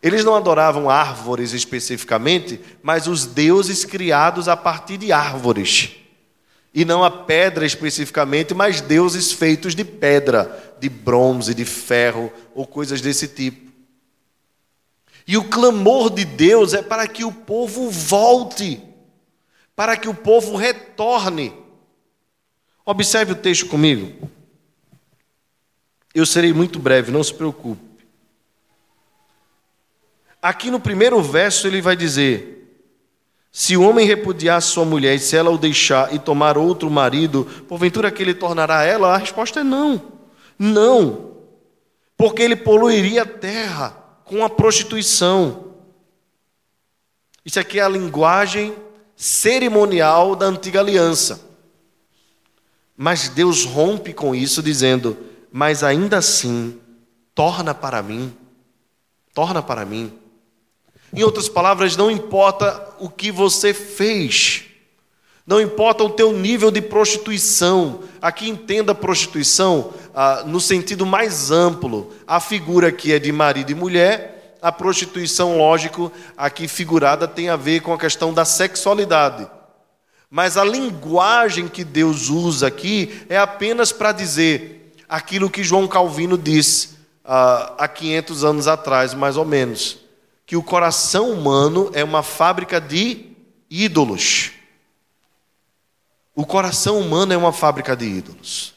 Eles 0.00 0.24
não 0.24 0.36
adoravam 0.36 0.88
árvores 0.88 1.52
especificamente, 1.52 2.60
mas 2.80 3.08
os 3.08 3.26
deuses 3.26 3.84
criados 3.84 4.46
a 4.46 4.56
partir 4.56 4.98
de 4.98 5.10
árvores. 5.10 5.99
E 6.72 6.84
não 6.84 7.02
a 7.02 7.10
pedra 7.10 7.66
especificamente, 7.66 8.54
mas 8.54 8.80
deuses 8.80 9.32
feitos 9.32 9.74
de 9.74 9.84
pedra, 9.84 10.76
de 10.78 10.88
bronze, 10.88 11.52
de 11.52 11.64
ferro 11.64 12.32
ou 12.54 12.66
coisas 12.66 13.00
desse 13.00 13.26
tipo. 13.26 13.70
E 15.26 15.36
o 15.36 15.48
clamor 15.48 16.10
de 16.10 16.24
Deus 16.24 16.74
é 16.74 16.82
para 16.82 17.06
que 17.06 17.24
o 17.24 17.32
povo 17.32 17.90
volte, 17.90 18.82
para 19.74 19.96
que 19.96 20.08
o 20.08 20.14
povo 20.14 20.56
retorne. 20.56 21.52
Observe 22.84 23.32
o 23.32 23.36
texto 23.36 23.66
comigo. 23.66 24.28
Eu 26.12 26.26
serei 26.26 26.52
muito 26.52 26.78
breve, 26.78 27.12
não 27.12 27.22
se 27.22 27.32
preocupe. 27.32 27.90
Aqui 30.42 30.70
no 30.70 30.80
primeiro 30.80 31.22
verso 31.22 31.66
ele 31.66 31.80
vai 31.80 31.94
dizer: 31.94 32.59
se 33.52 33.76
o 33.76 33.82
homem 33.82 34.06
repudiar 34.06 34.62
sua 34.62 34.84
mulher 34.84 35.16
e 35.16 35.18
se 35.18 35.36
ela 35.36 35.50
o 35.50 35.58
deixar 35.58 36.14
e 36.14 36.18
tomar 36.18 36.56
outro 36.56 36.88
marido, 36.88 37.44
porventura 37.66 38.10
que 38.10 38.22
ele 38.22 38.34
tornará 38.34 38.84
ela? 38.84 39.14
A 39.14 39.18
resposta 39.18 39.60
é 39.60 39.64
não. 39.64 40.00
Não. 40.58 41.30
Porque 42.16 42.42
ele 42.42 42.54
poluiria 42.54 43.22
a 43.22 43.26
terra 43.26 43.90
com 44.24 44.44
a 44.44 44.50
prostituição. 44.50 45.74
Isso 47.44 47.58
aqui 47.58 47.80
é 47.80 47.82
a 47.82 47.88
linguagem 47.88 48.74
cerimonial 49.16 50.36
da 50.36 50.46
antiga 50.46 50.78
aliança. 50.78 51.40
Mas 52.96 53.30
Deus 53.30 53.64
rompe 53.64 54.12
com 54.12 54.34
isso, 54.34 54.62
dizendo: 54.62 55.16
Mas 55.50 55.82
ainda 55.82 56.18
assim, 56.18 56.78
torna 57.34 57.74
para 57.74 58.02
mim, 58.02 58.32
torna 59.34 59.62
para 59.62 59.84
mim 59.84 60.19
em 61.12 61.24
outras 61.24 61.48
palavras, 61.48 61.96
não 61.96 62.10
importa 62.10 62.88
o 63.00 63.08
que 63.08 63.32
você 63.32 63.74
fez, 63.74 64.64
não 65.46 65.60
importa 65.60 66.04
o 66.04 66.10
teu 66.10 66.32
nível 66.32 66.70
de 66.70 66.80
prostituição. 66.80 68.04
Aqui 68.22 68.48
entenda 68.48 68.94
prostituição 68.94 69.92
ah, 70.14 70.44
no 70.46 70.60
sentido 70.60 71.04
mais 71.04 71.50
amplo. 71.50 72.12
A 72.24 72.38
figura 72.38 72.92
que 72.92 73.12
é 73.12 73.18
de 73.18 73.32
marido 73.32 73.72
e 73.72 73.74
mulher, 73.74 74.56
a 74.62 74.70
prostituição, 74.70 75.58
lógico, 75.58 76.12
aqui 76.36 76.68
figurada 76.68 77.26
tem 77.26 77.48
a 77.48 77.56
ver 77.56 77.80
com 77.80 77.92
a 77.92 77.98
questão 77.98 78.32
da 78.32 78.44
sexualidade. 78.44 79.48
Mas 80.30 80.56
a 80.56 80.62
linguagem 80.62 81.66
que 81.66 81.82
Deus 81.82 82.28
usa 82.28 82.68
aqui 82.68 83.24
é 83.28 83.36
apenas 83.36 83.90
para 83.90 84.12
dizer 84.12 84.94
aquilo 85.08 85.50
que 85.50 85.64
João 85.64 85.88
Calvino 85.88 86.38
disse 86.38 86.90
ah, 87.24 87.74
há 87.76 87.88
500 87.88 88.44
anos 88.44 88.68
atrás, 88.68 89.14
mais 89.14 89.36
ou 89.36 89.44
menos 89.44 90.09
que 90.50 90.56
o 90.56 90.64
coração 90.64 91.30
humano 91.30 91.92
é 91.94 92.02
uma 92.02 92.24
fábrica 92.24 92.80
de 92.80 93.24
ídolos. 93.70 94.50
O 96.34 96.44
coração 96.44 96.98
humano 96.98 97.32
é 97.32 97.36
uma 97.36 97.52
fábrica 97.52 97.94
de 97.94 98.04
ídolos. 98.06 98.74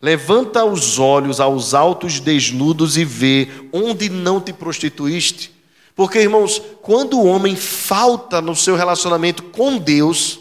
Levanta 0.00 0.64
os 0.64 1.00
olhos 1.00 1.40
aos 1.40 1.74
altos 1.74 2.20
desnudos 2.20 2.96
e 2.96 3.04
vê 3.04 3.48
onde 3.72 4.08
não 4.08 4.40
te 4.40 4.52
prostituíste. 4.52 5.52
Porque, 5.96 6.20
irmãos, 6.20 6.62
quando 6.80 7.18
o 7.18 7.26
homem 7.26 7.56
falta 7.56 8.40
no 8.40 8.54
seu 8.54 8.76
relacionamento 8.76 9.42
com 9.42 9.78
Deus, 9.78 10.38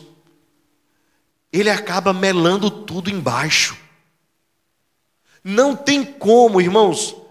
ele 1.51 1.71
acaba 1.71 2.13
melando 2.13 2.69
tudo 2.69 3.09
embaixo. 3.09 3.75
Não 5.43 5.75
tem 5.75 6.05
como, 6.05 6.61
irmãos, 6.61 7.22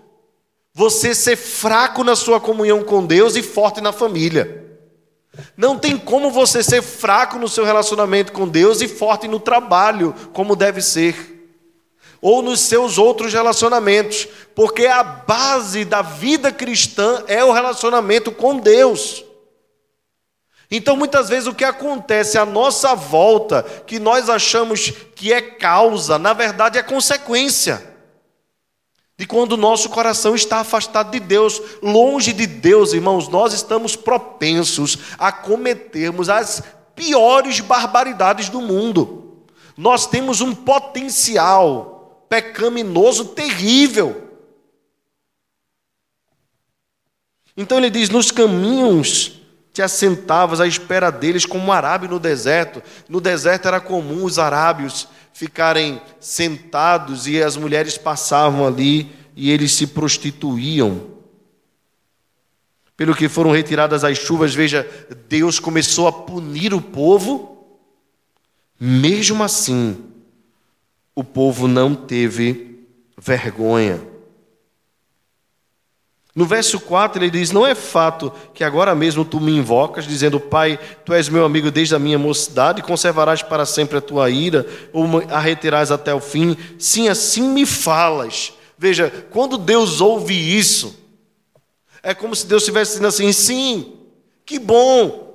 você 0.74 1.14
ser 1.14 1.36
fraco 1.36 2.02
na 2.02 2.16
sua 2.16 2.40
comunhão 2.40 2.82
com 2.82 3.04
Deus 3.04 3.36
e 3.36 3.42
forte 3.42 3.80
na 3.80 3.92
família. 3.92 4.62
Não 5.56 5.78
tem 5.78 5.96
como 5.98 6.30
você 6.30 6.62
ser 6.62 6.82
fraco 6.82 7.38
no 7.38 7.48
seu 7.48 7.64
relacionamento 7.64 8.32
com 8.32 8.48
Deus 8.48 8.80
e 8.80 8.88
forte 8.88 9.28
no 9.28 9.40
trabalho, 9.40 10.14
como 10.32 10.56
deve 10.56 10.80
ser. 10.80 11.30
Ou 12.20 12.40
nos 12.40 12.60
seus 12.60 12.98
outros 12.98 13.32
relacionamentos, 13.32 14.28
porque 14.54 14.86
a 14.86 15.02
base 15.02 15.84
da 15.84 16.02
vida 16.02 16.52
cristã 16.52 17.24
é 17.26 17.42
o 17.44 17.52
relacionamento 17.52 18.30
com 18.30 18.58
Deus. 18.58 19.24
Então, 20.70 20.96
muitas 20.96 21.28
vezes, 21.28 21.46
o 21.46 21.54
que 21.54 21.64
acontece 21.64 22.38
à 22.38 22.46
nossa 22.46 22.94
volta, 22.94 23.62
que 23.86 23.98
nós 23.98 24.30
achamos 24.30 24.90
que 25.14 25.32
é 25.32 25.42
causa, 25.42 26.18
na 26.18 26.32
verdade 26.32 26.78
é 26.78 26.82
consequência 26.82 27.91
de 29.18 29.26
quando 29.26 29.52
o 29.52 29.56
nosso 29.56 29.90
coração 29.90 30.34
está 30.34 30.58
afastado 30.60 31.10
de 31.10 31.20
Deus, 31.20 31.60
longe 31.82 32.32
de 32.32 32.46
Deus, 32.46 32.92
irmãos, 32.92 33.28
nós 33.28 33.52
estamos 33.52 33.94
propensos 33.94 34.98
a 35.18 35.30
cometermos 35.30 36.28
as 36.28 36.62
piores 36.94 37.60
barbaridades 37.60 38.48
do 38.48 38.60
mundo. 38.60 39.44
Nós 39.76 40.06
temos 40.06 40.40
um 40.40 40.54
potencial 40.54 42.26
pecaminoso 42.28 43.26
terrível. 43.26 44.28
Então 47.56 47.78
ele 47.78 47.90
diz: 47.90 48.08
nos 48.08 48.30
caminhos 48.30 49.40
te 49.72 49.82
assentavas 49.82 50.60
à 50.60 50.66
espera 50.66 51.10
deles 51.10 51.46
como 51.46 51.66
um 51.66 51.72
arábio 51.72 52.08
no 52.08 52.18
deserto. 52.18 52.82
No 53.08 53.20
deserto 53.20 53.68
era 53.68 53.80
comum 53.80 54.24
os 54.24 54.38
arábios 54.38 55.08
ficarem 55.32 56.00
sentados 56.20 57.26
e 57.26 57.42
as 57.42 57.56
mulheres 57.56 57.96
passavam 57.96 58.66
ali 58.66 59.10
e 59.34 59.50
eles 59.50 59.72
se 59.72 59.86
prostituíam. 59.86 61.10
Pelo 62.96 63.14
que 63.14 63.28
foram 63.28 63.50
retiradas 63.50 64.04
as 64.04 64.18
chuvas, 64.18 64.54
veja, 64.54 64.88
Deus 65.28 65.58
começou 65.58 66.06
a 66.06 66.12
punir 66.12 66.74
o 66.74 66.80
povo, 66.80 67.66
mesmo 68.78 69.42
assim, 69.42 69.96
o 71.14 71.24
povo 71.24 71.66
não 71.66 71.94
teve 71.94 72.86
vergonha. 73.18 74.11
No 76.34 76.46
verso 76.46 76.80
4 76.80 77.22
ele 77.22 77.30
diz: 77.30 77.50
Não 77.50 77.66
é 77.66 77.74
fato 77.74 78.32
que 78.54 78.64
agora 78.64 78.94
mesmo 78.94 79.24
tu 79.24 79.38
me 79.38 79.52
invocas, 79.52 80.06
dizendo, 80.06 80.40
Pai, 80.40 80.78
tu 81.04 81.12
és 81.12 81.28
meu 81.28 81.44
amigo 81.44 81.70
desde 81.70 81.94
a 81.94 81.98
minha 81.98 82.18
mocidade, 82.18 82.82
conservarás 82.82 83.42
para 83.42 83.66
sempre 83.66 83.98
a 83.98 84.00
tua 84.00 84.30
ira, 84.30 84.66
ou 84.92 85.06
a 85.28 85.94
até 85.94 86.14
o 86.14 86.20
fim. 86.20 86.56
Sim, 86.78 87.08
assim 87.08 87.42
me 87.42 87.66
falas. 87.66 88.54
Veja, 88.78 89.12
quando 89.30 89.58
Deus 89.58 90.00
ouve 90.00 90.34
isso, 90.34 90.98
é 92.02 92.14
como 92.14 92.34
se 92.34 92.46
Deus 92.46 92.62
estivesse 92.62 92.92
dizendo 92.92 93.08
assim: 93.08 93.30
Sim, 93.32 93.98
que 94.46 94.58
bom. 94.58 95.30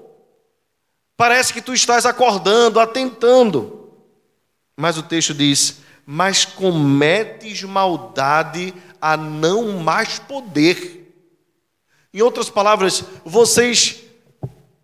Parece 1.15 1.53
que 1.53 1.61
tu 1.61 1.73
estás 1.73 2.05
acordando, 2.05 2.79
atentando. 2.79 3.89
Mas 4.75 4.97
o 4.97 5.03
texto 5.03 5.33
diz: 5.33 5.79
Mas 6.05 6.43
cometes 6.43 7.63
maldade 7.63 8.73
a 9.01 9.15
não 9.17 9.79
mais 9.79 10.19
poder. 10.19 11.13
Em 12.13 12.21
outras 12.21 12.49
palavras, 12.49 13.03
vocês 13.23 14.03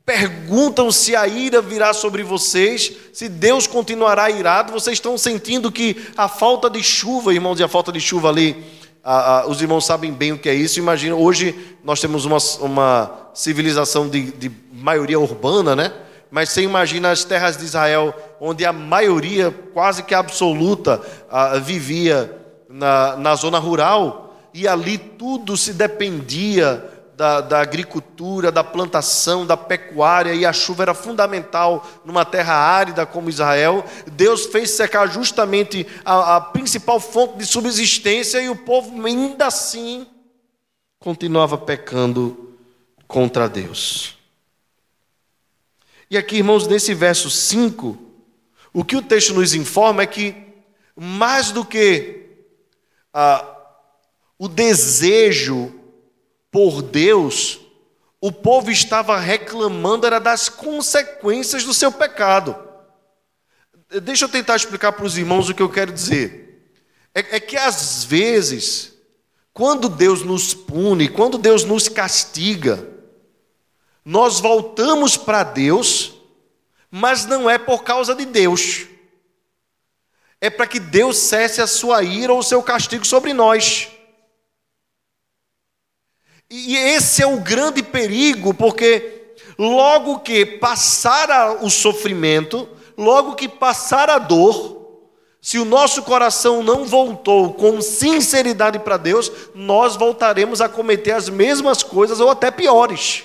perguntam 0.05 0.91
se 0.91 1.15
a 1.15 1.27
ira 1.27 1.61
virá 1.61 1.93
sobre 1.93 2.23
vocês, 2.23 2.91
se 3.13 3.29
Deus 3.29 3.67
continuará 3.67 4.29
irado, 4.29 4.73
vocês 4.73 4.97
estão 4.97 5.17
sentindo 5.17 5.71
que 5.71 5.95
a 6.17 6.27
falta 6.27 6.69
de 6.69 6.83
chuva, 6.83 7.33
irmãos, 7.33 7.59
e 7.59 7.63
a 7.63 7.67
falta 7.67 7.91
de 7.91 8.01
chuva 8.01 8.29
ali, 8.29 8.63
a, 9.03 9.39
a, 9.39 9.47
os 9.47 9.61
irmãos 9.61 9.85
sabem 9.85 10.11
bem 10.11 10.33
o 10.33 10.39
que 10.39 10.49
é 10.49 10.53
isso. 10.53 10.79
Imagina, 10.79 11.15
hoje 11.15 11.77
nós 11.83 12.01
temos 12.01 12.25
uma, 12.25 12.37
uma 12.59 13.29
civilização 13.33 14.09
de, 14.09 14.31
de 14.31 14.51
maioria 14.71 15.19
urbana, 15.19 15.75
né? 15.75 15.93
Mas 16.29 16.49
você 16.49 16.63
imagina 16.63 17.11
as 17.11 17.23
terras 17.23 17.57
de 17.57 17.63
Israel, 17.63 18.13
onde 18.41 18.65
a 18.65 18.73
maioria, 18.73 19.51
quase 19.73 20.03
que 20.03 20.15
absoluta, 20.15 21.01
a, 21.29 21.59
vivia 21.59 22.42
na, 22.73 23.15
na 23.17 23.35
zona 23.35 23.59
rural, 23.59 24.35
e 24.51 24.67
ali 24.67 24.97
tudo 24.97 25.55
se 25.55 25.73
dependia 25.73 26.89
da, 27.15 27.39
da, 27.39 27.61
agricultura, 27.61 28.51
da 28.51 28.63
plantação, 28.63 29.45
da 29.45 29.55
pecuária, 29.55 30.33
e 30.33 30.43
a 30.43 30.51
chuva 30.51 30.81
era 30.81 30.95
fundamental 30.95 31.87
numa 32.03 32.25
terra 32.25 32.55
árida 32.55 33.05
como 33.05 33.29
Israel. 33.29 33.85
Deus 34.11 34.47
fez 34.47 34.71
secar 34.71 35.05
justamente 35.05 35.85
a, 36.03 36.37
a 36.37 36.41
principal 36.41 36.99
fonte 36.99 37.37
de 37.37 37.45
subsistência, 37.45 38.41
e 38.41 38.49
o 38.49 38.55
povo 38.55 39.05
ainda 39.05 39.45
assim 39.45 40.07
continuava 40.99 41.59
pecando 41.59 42.55
contra 43.07 43.47
Deus. 43.47 44.17
E 46.09 46.17
aqui, 46.17 46.37
irmãos, 46.37 46.65
nesse 46.65 46.95
verso 46.95 47.29
5, 47.29 47.99
o 48.73 48.83
que 48.83 48.95
o 48.95 49.01
texto 49.01 49.35
nos 49.35 49.53
informa 49.53 50.01
é 50.01 50.07
que, 50.07 50.35
mais 50.95 51.51
do 51.51 51.63
que 51.63 52.22
ah, 53.13 53.45
o 54.39 54.47
desejo 54.47 55.73
por 56.51 56.81
Deus, 56.81 57.59
o 58.19 58.31
povo 58.31 58.71
estava 58.71 59.19
reclamando 59.19 60.07
era 60.07 60.19
das 60.19 60.49
consequências 60.49 61.63
do 61.63 61.73
seu 61.73 61.91
pecado. 61.91 62.55
Deixa 64.01 64.25
eu 64.25 64.29
tentar 64.29 64.55
explicar 64.55 64.91
para 64.93 65.05
os 65.05 65.17
irmãos 65.17 65.49
o 65.49 65.53
que 65.53 65.61
eu 65.61 65.69
quero 65.69 65.91
dizer. 65.91 66.71
É, 67.13 67.35
é 67.35 67.39
que 67.39 67.55
às 67.55 68.03
vezes, 68.03 68.93
quando 69.53 69.87
Deus 69.87 70.23
nos 70.23 70.53
pune, 70.53 71.07
quando 71.07 71.37
Deus 71.37 71.63
nos 71.63 71.87
castiga, 71.87 72.87
nós 74.03 74.39
voltamos 74.39 75.15
para 75.15 75.43
Deus, 75.43 76.13
mas 76.89 77.25
não 77.25 77.49
é 77.49 77.57
por 77.57 77.83
causa 77.83 78.15
de 78.15 78.25
Deus 78.25 78.87
é 80.43 80.49
para 80.49 80.67
que 80.67 80.77
Deus 80.77 81.15
cesse 81.15 81.61
a 81.61 81.67
sua 81.67 82.03
ira 82.03 82.33
ou 82.33 82.39
o 82.39 82.43
seu 82.43 82.61
castigo 82.61 83.05
sobre 83.05 83.31
nós. 83.31 83.87
E 86.49 86.75
esse 86.75 87.23
é 87.23 87.25
o 87.25 87.39
grande 87.39 87.81
perigo, 87.81 88.53
porque 88.53 89.35
logo 89.57 90.19
que 90.19 90.45
passar 90.45 91.63
o 91.63 91.69
sofrimento, 91.69 92.67
logo 92.97 93.35
que 93.35 93.47
passar 93.47 94.09
a 94.09 94.19
dor, 94.19 95.07
se 95.41 95.57
o 95.57 95.63
nosso 95.63 96.03
coração 96.03 96.61
não 96.61 96.83
voltou 96.83 97.53
com 97.53 97.81
sinceridade 97.81 98.79
para 98.79 98.97
Deus, 98.97 99.31
nós 99.55 99.95
voltaremos 99.95 100.59
a 100.59 100.67
cometer 100.67 101.11
as 101.11 101.29
mesmas 101.29 101.83
coisas 101.83 102.19
ou 102.19 102.29
até 102.29 102.51
piores. 102.51 103.23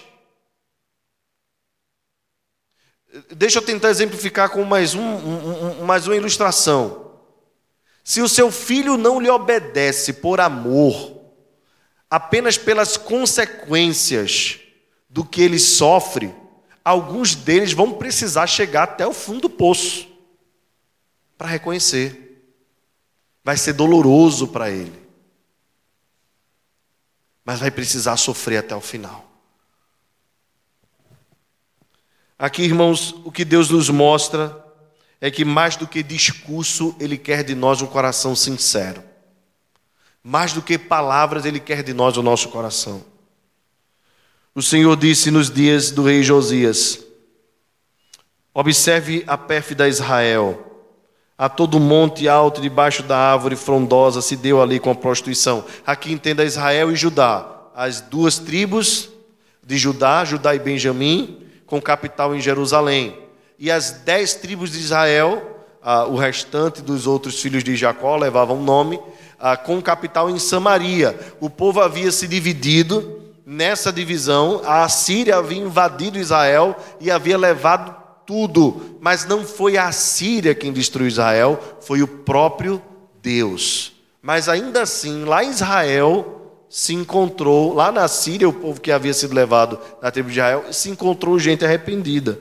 Deixa 3.32 3.58
eu 3.58 3.62
tentar 3.62 3.90
exemplificar 3.90 4.50
com 4.50 4.62
mais, 4.62 4.94
um, 4.94 5.02
um, 5.02 5.80
um 5.80 5.84
mais 5.84 6.06
uma 6.06 6.14
ilustração. 6.14 7.07
Se 8.08 8.22
o 8.22 8.28
seu 8.28 8.50
filho 8.50 8.96
não 8.96 9.20
lhe 9.20 9.28
obedece 9.28 10.14
por 10.14 10.40
amor, 10.40 11.14
apenas 12.08 12.56
pelas 12.56 12.96
consequências 12.96 14.60
do 15.10 15.22
que 15.22 15.42
ele 15.42 15.58
sofre, 15.58 16.34
alguns 16.82 17.34
deles 17.34 17.74
vão 17.74 17.92
precisar 17.92 18.46
chegar 18.46 18.84
até 18.84 19.06
o 19.06 19.12
fundo 19.12 19.42
do 19.42 19.50
poço 19.50 20.08
para 21.36 21.48
reconhecer. 21.48 22.50
Vai 23.44 23.58
ser 23.58 23.74
doloroso 23.74 24.48
para 24.48 24.70
ele, 24.70 25.06
mas 27.44 27.60
vai 27.60 27.70
precisar 27.70 28.16
sofrer 28.16 28.56
até 28.56 28.74
o 28.74 28.80
final. 28.80 29.30
Aqui, 32.38 32.62
irmãos, 32.62 33.12
o 33.22 33.30
que 33.30 33.44
Deus 33.44 33.68
nos 33.68 33.90
mostra 33.90 34.66
é 35.20 35.30
que 35.30 35.44
mais 35.44 35.76
do 35.76 35.86
que 35.86 36.02
discurso, 36.02 36.94
Ele 37.00 37.18
quer 37.18 37.42
de 37.42 37.54
nós 37.54 37.82
um 37.82 37.86
coração 37.86 38.36
sincero. 38.36 39.02
Mais 40.22 40.52
do 40.52 40.62
que 40.62 40.78
palavras, 40.78 41.44
Ele 41.44 41.58
quer 41.58 41.82
de 41.82 41.92
nós 41.92 42.16
o 42.16 42.22
nosso 42.22 42.48
coração. 42.48 43.02
O 44.54 44.62
Senhor 44.62 44.96
disse 44.96 45.30
nos 45.30 45.50
dias 45.50 45.90
do 45.90 46.04
rei 46.04 46.22
Josias: 46.22 47.00
Observe 48.54 49.24
a 49.26 49.36
pérfida 49.36 49.88
Israel. 49.88 50.64
A 51.36 51.48
todo 51.48 51.78
monte 51.78 52.28
alto, 52.28 52.60
debaixo 52.60 53.04
da 53.04 53.16
árvore 53.16 53.54
frondosa, 53.54 54.20
se 54.20 54.34
deu 54.34 54.60
ali 54.60 54.80
com 54.80 54.90
a 54.90 54.94
prostituição. 54.94 55.64
Aqui 55.86 56.12
entenda 56.12 56.44
Israel 56.44 56.90
e 56.90 56.96
Judá, 56.96 57.46
as 57.76 58.00
duas 58.00 58.40
tribos 58.40 59.08
de 59.62 59.78
Judá, 59.78 60.24
Judá 60.24 60.56
e 60.56 60.58
Benjamim, 60.58 61.46
com 61.64 61.80
capital 61.80 62.34
em 62.34 62.40
Jerusalém 62.40 63.27
e 63.58 63.70
as 63.70 63.90
dez 63.90 64.34
tribos 64.34 64.72
de 64.72 64.78
Israel, 64.78 65.64
ah, 65.82 66.06
o 66.06 66.16
restante 66.16 66.80
dos 66.80 67.06
outros 67.06 67.40
filhos 67.40 67.64
de 67.64 67.74
Jacó 67.74 68.16
levavam 68.16 68.62
nome, 68.62 69.00
ah, 69.38 69.56
com 69.56 69.82
capital 69.82 70.30
em 70.30 70.38
Samaria. 70.38 71.18
O 71.40 71.50
povo 71.50 71.80
havia 71.80 72.12
se 72.12 72.28
dividido 72.28 73.20
nessa 73.44 73.92
divisão, 73.92 74.60
a 74.64 74.84
Assíria 74.84 75.36
havia 75.36 75.62
invadido 75.62 76.18
Israel 76.18 76.76
e 77.00 77.10
havia 77.10 77.38
levado 77.38 77.96
tudo, 78.26 78.98
mas 79.00 79.24
não 79.24 79.44
foi 79.44 79.78
a 79.78 79.88
Assíria 79.88 80.54
quem 80.54 80.72
destruiu 80.72 81.08
Israel, 81.08 81.58
foi 81.80 82.02
o 82.02 82.06
próprio 82.06 82.80
Deus. 83.22 83.92
Mas 84.20 84.48
ainda 84.48 84.82
assim, 84.82 85.24
lá 85.24 85.42
em 85.42 85.50
Israel, 85.50 86.38
se 86.68 86.94
encontrou, 86.94 87.72
lá 87.74 87.90
na 87.90 88.06
Síria, 88.06 88.48
o 88.48 88.52
povo 88.52 88.80
que 88.80 88.92
havia 88.92 89.14
sido 89.14 89.34
levado 89.34 89.80
na 90.02 90.10
tribo 90.10 90.28
de 90.28 90.34
Israel, 90.34 90.66
se 90.70 90.90
encontrou 90.90 91.38
gente 91.38 91.64
arrependida. 91.64 92.38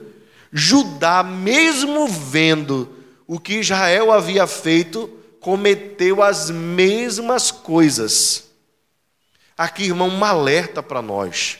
Judá, 0.52 1.22
mesmo 1.22 2.08
vendo 2.08 2.88
o 3.26 3.38
que 3.38 3.54
Israel 3.54 4.10
havia 4.12 4.46
feito, 4.46 5.08
cometeu 5.40 6.22
as 6.22 6.50
mesmas 6.50 7.50
coisas. 7.50 8.48
Aqui, 9.56 9.84
irmão, 9.84 10.08
um 10.08 10.24
alerta 10.24 10.82
para 10.82 11.02
nós. 11.02 11.58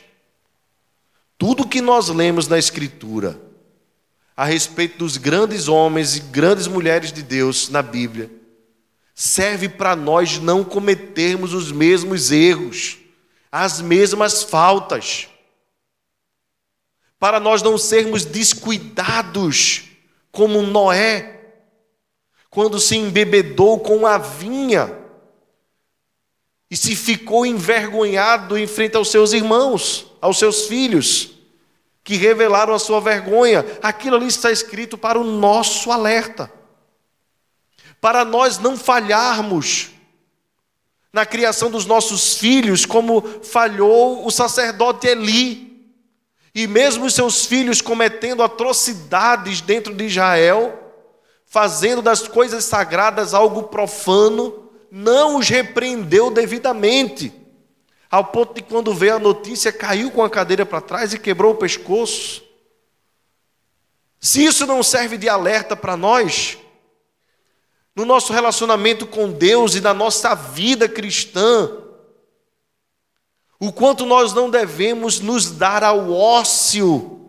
Tudo 1.36 1.68
que 1.68 1.80
nós 1.80 2.08
lemos 2.08 2.48
na 2.48 2.58
Escritura 2.58 3.40
a 4.36 4.44
respeito 4.44 4.98
dos 4.98 5.16
grandes 5.16 5.66
homens 5.66 6.16
e 6.16 6.20
grandes 6.20 6.68
mulheres 6.68 7.12
de 7.12 7.22
Deus 7.22 7.68
na 7.68 7.82
Bíblia 7.82 8.30
serve 9.12 9.68
para 9.68 9.96
nós 9.96 10.38
não 10.38 10.62
cometermos 10.62 11.52
os 11.52 11.72
mesmos 11.72 12.30
erros, 12.30 12.98
as 13.50 13.80
mesmas 13.80 14.44
faltas, 14.44 15.26
para 17.18 17.40
nós 17.40 17.62
não 17.62 17.76
sermos 17.76 18.24
descuidados 18.24 19.84
como 20.30 20.62
Noé, 20.62 21.36
quando 22.50 22.78
se 22.78 22.96
embebedou 22.96 23.80
com 23.80 24.06
a 24.06 24.18
vinha 24.18 24.96
e 26.70 26.76
se 26.76 26.94
ficou 26.94 27.44
envergonhado 27.44 28.56
em 28.56 28.66
frente 28.66 28.96
aos 28.96 29.10
seus 29.10 29.32
irmãos, 29.32 30.12
aos 30.20 30.38
seus 30.38 30.66
filhos, 30.66 31.30
que 32.04 32.16
revelaram 32.16 32.74
a 32.74 32.78
sua 32.78 33.00
vergonha. 33.00 33.64
Aquilo 33.82 34.16
ali 34.16 34.26
está 34.26 34.50
escrito 34.50 34.96
para 34.96 35.18
o 35.18 35.24
nosso 35.24 35.90
alerta 35.90 36.52
para 38.00 38.24
nós 38.24 38.58
não 38.58 38.76
falharmos 38.76 39.90
na 41.12 41.26
criação 41.26 41.70
dos 41.70 41.86
nossos 41.86 42.36
filhos, 42.36 42.86
como 42.86 43.22
falhou 43.42 44.26
o 44.26 44.30
sacerdote 44.30 45.06
Eli. 45.06 45.67
E 46.58 46.66
mesmo 46.66 47.08
seus 47.08 47.46
filhos 47.46 47.80
cometendo 47.80 48.42
atrocidades 48.42 49.60
dentro 49.60 49.94
de 49.94 50.06
Israel, 50.06 50.92
fazendo 51.46 52.02
das 52.02 52.26
coisas 52.26 52.64
sagradas 52.64 53.32
algo 53.32 53.68
profano, 53.68 54.68
não 54.90 55.36
os 55.36 55.48
repreendeu 55.48 56.32
devidamente. 56.32 57.32
Ao 58.10 58.24
ponto 58.24 58.54
de 58.54 58.62
quando 58.62 58.92
veio 58.92 59.14
a 59.14 59.18
notícia, 59.20 59.70
caiu 59.70 60.10
com 60.10 60.20
a 60.24 60.28
cadeira 60.28 60.66
para 60.66 60.80
trás 60.80 61.14
e 61.14 61.18
quebrou 61.20 61.52
o 61.52 61.56
pescoço. 61.58 62.42
Se 64.18 64.44
isso 64.44 64.66
não 64.66 64.82
serve 64.82 65.16
de 65.16 65.28
alerta 65.28 65.76
para 65.76 65.96
nós, 65.96 66.58
no 67.94 68.04
nosso 68.04 68.32
relacionamento 68.32 69.06
com 69.06 69.30
Deus 69.30 69.76
e 69.76 69.80
na 69.80 69.94
nossa 69.94 70.34
vida 70.34 70.88
cristã. 70.88 71.70
O 73.60 73.72
quanto 73.72 74.06
nós 74.06 74.32
não 74.32 74.48
devemos 74.50 75.20
nos 75.20 75.50
dar 75.50 75.82
ao 75.82 76.12
ócio, 76.12 77.28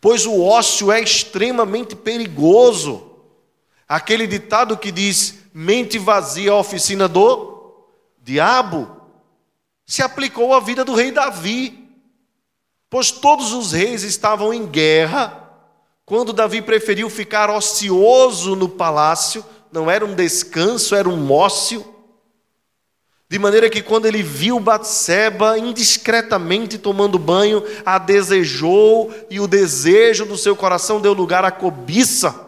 pois 0.00 0.26
o 0.26 0.42
ócio 0.42 0.92
é 0.92 1.00
extremamente 1.00 1.96
perigoso. 1.96 3.10
Aquele 3.88 4.26
ditado 4.26 4.76
que 4.76 4.92
diz: 4.92 5.36
mente 5.54 5.98
vazia 5.98 6.52
a 6.52 6.58
oficina 6.58 7.08
do 7.08 7.54
diabo, 8.22 8.90
se 9.86 10.02
aplicou 10.02 10.54
à 10.54 10.60
vida 10.60 10.84
do 10.84 10.94
rei 10.94 11.10
Davi, 11.10 11.88
pois 12.90 13.10
todos 13.10 13.52
os 13.52 13.72
reis 13.72 14.02
estavam 14.02 14.52
em 14.52 14.66
guerra. 14.66 15.42
Quando 16.06 16.34
Davi 16.34 16.60
preferiu 16.60 17.08
ficar 17.08 17.48
ocioso 17.48 18.54
no 18.54 18.68
palácio, 18.68 19.44
não 19.72 19.90
era 19.90 20.04
um 20.04 20.14
descanso, 20.14 20.94
era 20.94 21.08
um 21.08 21.32
ócio. 21.32 21.93
De 23.28 23.38
maneira 23.38 23.70
que 23.70 23.82
quando 23.82 24.06
ele 24.06 24.22
viu 24.22 24.60
Batseba 24.60 25.58
indiscretamente 25.58 26.78
tomando 26.78 27.18
banho, 27.18 27.64
a 27.84 27.98
desejou 27.98 29.12
e 29.30 29.40
o 29.40 29.48
desejo 29.48 30.26
do 30.26 30.36
seu 30.36 30.54
coração 30.54 31.00
deu 31.00 31.12
lugar 31.12 31.44
à 31.44 31.50
cobiça. 31.50 32.42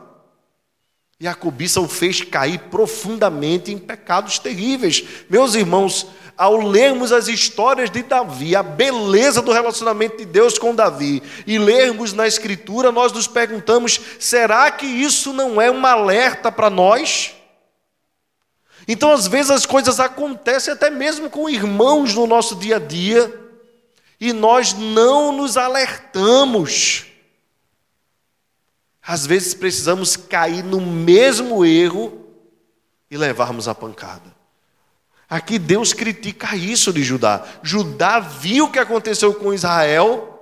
E 1.19 1.27
a 1.27 1.35
cobiça 1.35 1.81
o 1.81 1.89
fez 1.89 2.21
cair 2.21 2.59
profundamente 2.71 3.73
em 3.73 3.79
pecados 3.79 4.39
terríveis. 4.39 5.03
Meus 5.31 5.55
irmãos, 5.55 6.09
ao 6.37 6.59
lermos 6.59 7.11
as 7.11 7.27
histórias 7.27 7.91
de 7.91 8.03
Davi, 8.03 8.55
a 8.55 8.63
beleza 8.63 9.41
do 9.41 9.53
relacionamento 9.53 10.19
de 10.19 10.27
Deus 10.27 10.59
com 10.59 10.75
Davi, 10.75 11.23
e 11.47 11.59
lermos 11.59 12.13
na 12.13 12.27
Escritura, 12.27 12.93
nós 12.93 13.13
nos 13.13 13.27
perguntamos: 13.27 13.99
será 14.19 14.71
que 14.71 14.85
isso 14.85 15.33
não 15.33 15.59
é 15.59 15.71
um 15.71 15.87
alerta 15.87 16.53
para 16.53 16.69
nós? 16.69 17.36
Então, 18.89 19.13
às 19.13 19.27
vezes, 19.27 19.51
as 19.51 19.67
coisas 19.67 19.99
acontecem 19.99 20.73
até 20.73 20.91
mesmo 20.91 21.29
com 21.29 21.49
irmãos 21.49 22.15
no 22.15 22.27
nosso 22.27 22.55
dia 22.57 22.77
a 22.77 22.79
dia, 22.79 23.43
e 24.21 24.33
nós 24.33 24.73
não 24.73 25.33
nos 25.33 25.57
alertamos. 25.57 27.07
Às 29.03 29.27
vezes 29.27 29.55
precisamos 29.55 30.17
cair 30.17 30.65
no 30.65 30.81
mesmo 30.81 31.65
erro 31.65 32.27
e 33.11 33.17
levarmos 33.17 33.69
a 33.69 33.75
pancada. 33.75 34.35
Aqui 35.29 35.59
Deus 35.59 35.93
critica 35.93 36.55
isso 36.57 36.93
de 36.93 37.03
Judá. 37.03 37.45
Judá 37.63 38.21
viu 38.21 38.67
o 38.67 38.71
que 38.71 38.79
aconteceu 38.79 39.35
com 39.35 39.53
Israel 39.53 40.33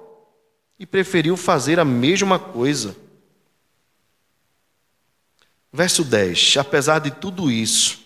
e 0.79 0.87
preferiu 0.87 1.37
fazer 1.37 1.81
a 1.81 1.85
mesma 1.85 2.39
coisa. 2.39 2.95
Verso 5.73 6.05
10: 6.05 6.57
Apesar 6.59 7.01
de 7.01 7.11
tudo 7.11 7.51
isso, 7.51 8.04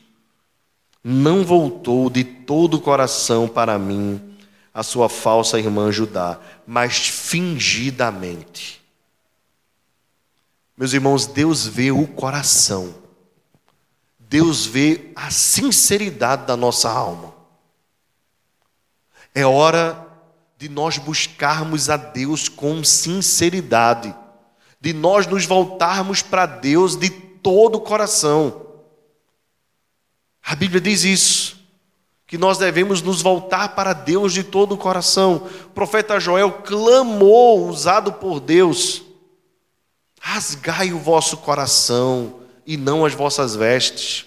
não 1.03 1.45
voltou 1.45 2.11
de 2.11 2.25
todo 2.25 2.75
o 2.75 2.81
coração 2.81 3.49
para 3.49 3.79
mim 3.79 4.37
a 4.73 4.83
sua 4.83 5.09
falsa 5.09 5.59
irmã 5.59 5.91
Judá, 5.91 6.39
mas 6.67 7.09
fingidamente. 7.09 8.81
Meus 10.77 10.93
irmãos, 10.93 11.27
Deus 11.27 11.67
vê 11.67 11.91
o 11.91 12.07
coração. 12.07 12.95
Deus 14.21 14.67
vê 14.67 15.11
a 15.17 15.31
sinceridade 15.31 16.47
da 16.47 16.57
nossa 16.57 16.89
alma. 16.89 17.35
É 19.35 19.45
hora 19.45 20.07
de 20.57 20.69
nós 20.69 20.99
buscarmos 20.99 21.91
a 21.91 21.97
Deus 21.97 22.49
com 22.49 22.85
sinceridade, 22.85 24.15
de 24.81 24.93
nós 24.93 25.27
nos 25.27 25.45
voltarmos 25.45 26.23
para 26.23 26.47
Deus 26.47 26.97
de 26.97 27.11
todo 27.11 27.77
o 27.77 27.81
coração. 27.81 28.68
A 30.49 30.55
Bíblia 30.55 30.81
diz 30.81 31.05
isso, 31.05 31.59
que 32.27 32.39
nós 32.39 32.57
devemos 32.57 33.03
nos 33.03 33.21
voltar 33.21 33.75
para 33.75 33.93
Deus 33.93 34.33
de 34.33 34.43
todo 34.43 34.73
o 34.73 34.79
coração. 34.79 35.47
O 35.67 35.71
profeta 35.75 36.19
Joel 36.19 36.51
clamou, 36.65 37.69
usado 37.69 38.15
por 38.15 38.41
Deus: 38.41 39.03
rasgai 40.19 40.91
o 40.95 40.99
vosso 40.99 41.37
coração 41.37 42.41
e 42.67 42.79
não 42.79 43.05
as 43.05 43.13
vossas 43.13 43.55
vestes. 43.55 44.25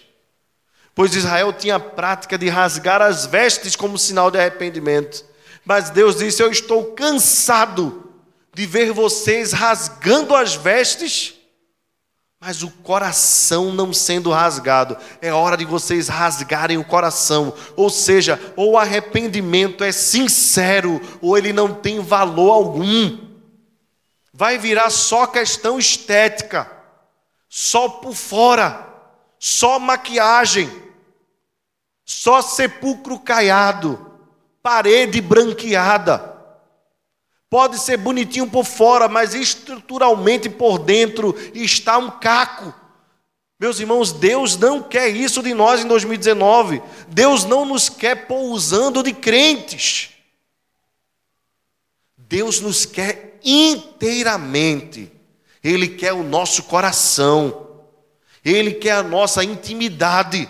Pois 0.94 1.16
Israel 1.16 1.52
tinha 1.52 1.78
a 1.78 1.80
prática 1.80 2.38
de 2.38 2.50
rasgar 2.50 3.02
as 3.02 3.26
vestes 3.26 3.76
como 3.76 3.98
sinal 3.98 4.30
de 4.30 4.38
arrependimento. 4.38 5.26
Mas 5.66 5.90
Deus 5.90 6.18
disse: 6.18 6.44
Eu 6.44 6.52
estou 6.52 6.92
cansado 6.92 8.12
de 8.54 8.68
ver 8.68 8.92
vocês 8.92 9.54
rasgando 9.54 10.36
as 10.36 10.54
vestes, 10.54 11.34
mas 12.42 12.64
o 12.64 12.72
coração 12.72 13.72
não 13.72 13.94
sendo 13.94 14.32
rasgado. 14.32 14.98
É 15.22 15.32
hora 15.32 15.56
de 15.56 15.64
vocês 15.64 16.08
rasgarem 16.08 16.80
o 16.80 16.84
coração. 16.84 17.54
Ou 17.76 17.88
seja, 17.88 18.42
ou 18.56 18.72
o 18.72 18.78
arrependimento 18.80 19.84
é 19.84 19.92
sincero, 19.92 21.00
ou 21.22 21.38
ele 21.38 21.54
não 21.54 21.72
tem 21.72 22.00
valor 22.00 22.52
algum. 22.52 23.20
Vai 24.34 24.58
virar 24.58 24.90
só 24.90 25.28
questão 25.28 25.78
estética 25.78 26.82
só 27.48 27.90
por 27.90 28.16
fora, 28.16 28.88
só 29.38 29.78
maquiagem, 29.78 30.72
só 32.06 32.42
sepulcro 32.42 33.20
caiado, 33.20 34.20
parede 34.64 35.20
branqueada. 35.20 36.31
Pode 37.52 37.78
ser 37.78 37.98
bonitinho 37.98 38.50
por 38.50 38.66
fora, 38.66 39.08
mas 39.08 39.36
estruturalmente 39.36 40.50
por 40.50 40.80
dentro 40.80 41.36
está 41.54 42.00
um 42.00 42.10
caco. 42.10 42.74
Meus 43.60 43.80
irmãos, 43.80 44.12
Deus 44.12 44.58
não 44.58 44.82
quer 44.82 45.10
isso 45.10 45.44
de 45.44 45.54
nós 45.54 45.86
em 45.86 45.88
2019. 45.88 46.82
Deus 47.10 47.46
não 47.46 47.64
nos 47.64 47.90
quer 47.90 48.26
pousando 48.26 49.04
de 49.04 49.14
crentes. 49.14 50.10
Deus 52.18 52.60
nos 52.60 52.88
quer 52.88 53.40
inteiramente 53.44 55.12
ele 55.64 55.88
quer 55.88 56.14
o 56.14 56.24
nosso 56.24 56.64
coração, 56.64 57.68
Ele 58.44 58.74
quer 58.74 58.94
a 58.94 59.04
nossa 59.04 59.44
intimidade. 59.44 60.50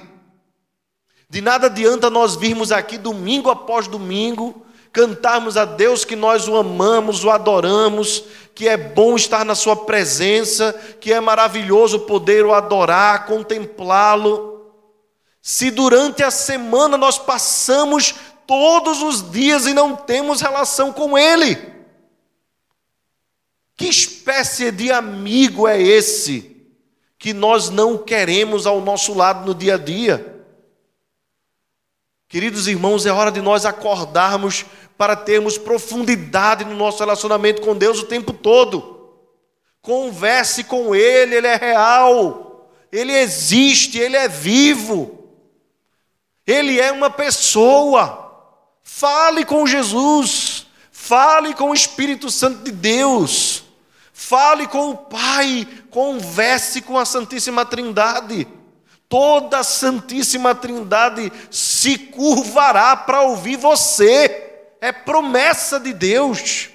De 1.30 1.41
nada 1.41 1.68
adianta 1.68 2.10
nós 2.10 2.36
virmos 2.36 2.72
aqui 2.72 2.97
domingo 2.97 3.49
após 3.49 3.88
domingo, 3.88 4.66
cantarmos 4.91 5.57
a 5.57 5.65
Deus 5.65 6.03
que 6.03 6.15
nós 6.15 6.47
o 6.47 6.55
amamos, 6.55 7.23
o 7.23 7.29
adoramos, 7.29 8.23
que 8.53 8.67
é 8.67 8.75
bom 8.75 9.15
estar 9.15 9.45
na 9.45 9.55
Sua 9.55 9.75
presença, 9.75 10.73
que 10.99 11.13
é 11.13 11.19
maravilhoso 11.19 12.01
poder 12.01 12.45
o 12.45 12.53
adorar, 12.53 13.25
contemplá-lo. 13.25 14.71
Se 15.41 15.71
durante 15.71 16.23
a 16.23 16.29
semana 16.29 16.97
nós 16.97 17.17
passamos 17.17 18.15
todos 18.45 19.01
os 19.01 19.31
dias 19.31 19.65
e 19.65 19.73
não 19.73 19.95
temos 19.95 20.41
relação 20.41 20.91
com 20.91 21.17
Ele. 21.17 21.57
Que 23.77 23.87
espécie 23.87 24.71
de 24.71 24.91
amigo 24.91 25.67
é 25.67 25.81
esse 25.81 26.51
que 27.17 27.33
nós 27.33 27.69
não 27.69 27.97
queremos 27.97 28.67
ao 28.67 28.81
nosso 28.81 29.13
lado 29.13 29.45
no 29.45 29.55
dia 29.55 29.75
a 29.75 29.77
dia? 29.77 30.30
Queridos 32.32 32.65
irmãos, 32.65 33.05
é 33.05 33.11
hora 33.11 33.29
de 33.29 33.41
nós 33.41 33.65
acordarmos 33.65 34.65
para 34.97 35.17
termos 35.17 35.57
profundidade 35.57 36.63
no 36.63 36.73
nosso 36.73 36.99
relacionamento 36.99 37.61
com 37.61 37.75
Deus 37.75 37.99
o 37.99 38.05
tempo 38.05 38.32
todo. 38.32 39.17
Converse 39.82 40.63
com 40.63 40.95
Ele, 40.95 41.36
Ele 41.36 41.47
é 41.47 41.57
real, 41.57 42.71
Ele 42.89 43.11
existe, 43.11 43.99
Ele 43.99 44.15
é 44.15 44.29
vivo, 44.29 45.27
Ele 46.47 46.79
é 46.79 46.89
uma 46.89 47.09
pessoa. 47.09 48.32
Fale 48.82 49.43
com 49.43 49.67
Jesus, 49.67 50.67
fale 50.89 51.53
com 51.53 51.71
o 51.71 51.73
Espírito 51.73 52.32
Santo 52.32 52.63
de 52.63 52.71
Deus, 52.71 53.65
fale 54.13 54.67
com 54.67 54.91
o 54.91 54.97
Pai, 54.97 55.67
converse 55.89 56.82
com 56.82 56.97
a 56.97 57.03
Santíssima 57.03 57.65
Trindade. 57.65 58.47
Toda 59.12 59.59
a 59.59 59.64
Santíssima 59.64 60.55
Trindade 60.55 61.34
se 61.51 61.97
curvará 61.97 62.95
para 62.95 63.24
ouvir 63.24 63.57
você. 63.57 64.70
É 64.80 64.93
promessa 64.93 65.78
de 65.82 65.91
Deus. 65.91 66.70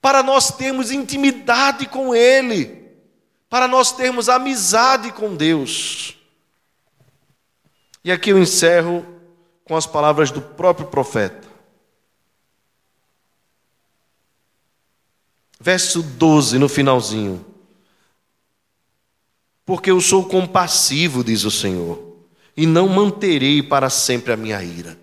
Para 0.00 0.20
nós 0.20 0.50
termos 0.50 0.90
intimidade 0.90 1.86
com 1.86 2.12
Ele, 2.12 2.90
para 3.48 3.68
nós 3.68 3.92
termos 3.92 4.28
amizade 4.28 5.12
com 5.12 5.36
Deus. 5.36 6.18
E 8.02 8.10
aqui 8.10 8.30
eu 8.30 8.38
encerro 8.38 9.06
com 9.62 9.76
as 9.76 9.86
palavras 9.86 10.32
do 10.32 10.42
próprio 10.42 10.88
profeta. 10.88 11.46
Verso 15.60 16.02
12, 16.02 16.58
no 16.58 16.68
finalzinho. 16.68 17.55
Porque 19.66 19.90
eu 19.90 20.00
sou 20.00 20.24
compassivo, 20.24 21.24
diz 21.24 21.44
o 21.44 21.50
Senhor, 21.50 22.00
e 22.56 22.64
não 22.64 22.88
manterei 22.88 23.60
para 23.60 23.90
sempre 23.90 24.32
a 24.32 24.36
minha 24.36 24.62
ira. 24.62 24.96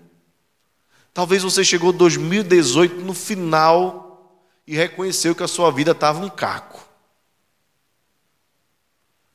Talvez 1.12 1.42
você 1.42 1.62
chegou 1.62 1.92
2018 1.92 2.96
no 3.02 3.12
final 3.12 4.40
e 4.66 4.74
reconheceu 4.74 5.34
que 5.34 5.42
a 5.42 5.48
sua 5.48 5.70
vida 5.70 5.92
estava 5.92 6.24
um 6.24 6.30
caco. 6.30 6.82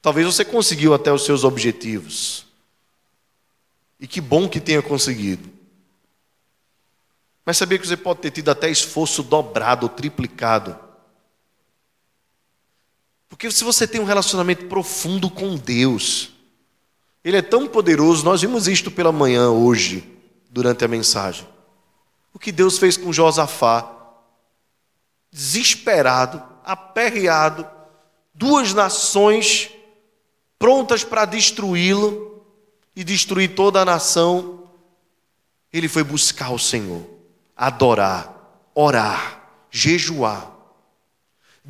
Talvez 0.02 0.26
você 0.26 0.44
conseguiu 0.44 0.94
até 0.94 1.14
os 1.14 1.24
seus 1.24 1.44
objetivos. 1.44 2.46
E 4.00 4.08
que 4.08 4.20
bom 4.20 4.50
que 4.50 4.60
tenha 4.60 4.82
conseguido. 4.82 5.50
Mas 7.46 7.58
sabia 7.58 7.78
que 7.78 7.88
você 7.88 7.98
pode 7.98 8.22
ter 8.22 8.32
tido 8.32 8.50
até 8.50 8.70
esforço 8.70 9.22
dobrado 9.22 9.88
triplicado. 9.90 10.89
Porque 13.40 13.50
se 13.52 13.64
você 13.64 13.88
tem 13.88 14.02
um 14.02 14.04
relacionamento 14.04 14.66
profundo 14.66 15.30
com 15.30 15.56
Deus, 15.56 16.32
Ele 17.24 17.38
é 17.38 17.42
tão 17.42 17.66
poderoso, 17.70 18.26
nós 18.26 18.42
vimos 18.42 18.68
isto 18.68 18.92
pela 18.92 19.14
manhã 19.14 19.50
hoje, 19.50 20.04
durante 20.50 20.84
a 20.84 20.90
mensagem. 20.90 21.48
O 22.34 22.38
que 22.38 22.52
Deus 22.52 22.78
fez 22.78 22.98
com 22.98 23.14
Josafá, 23.14 23.90
desesperado, 25.32 26.44
aperreado, 26.66 27.66
duas 28.34 28.74
nações 28.74 29.70
prontas 30.58 31.06
para 31.06 31.24
destruí-lo, 31.24 32.44
e 32.94 33.06
destruir 33.06 33.56
toda 33.56 33.80
a 33.80 33.86
nação, 33.86 34.70
ele 35.72 35.88
foi 35.88 36.04
buscar 36.04 36.52
o 36.52 36.60
Senhor, 36.60 37.06
adorar, 37.56 38.36
orar, 38.76 39.50
jejuar. 39.72 40.59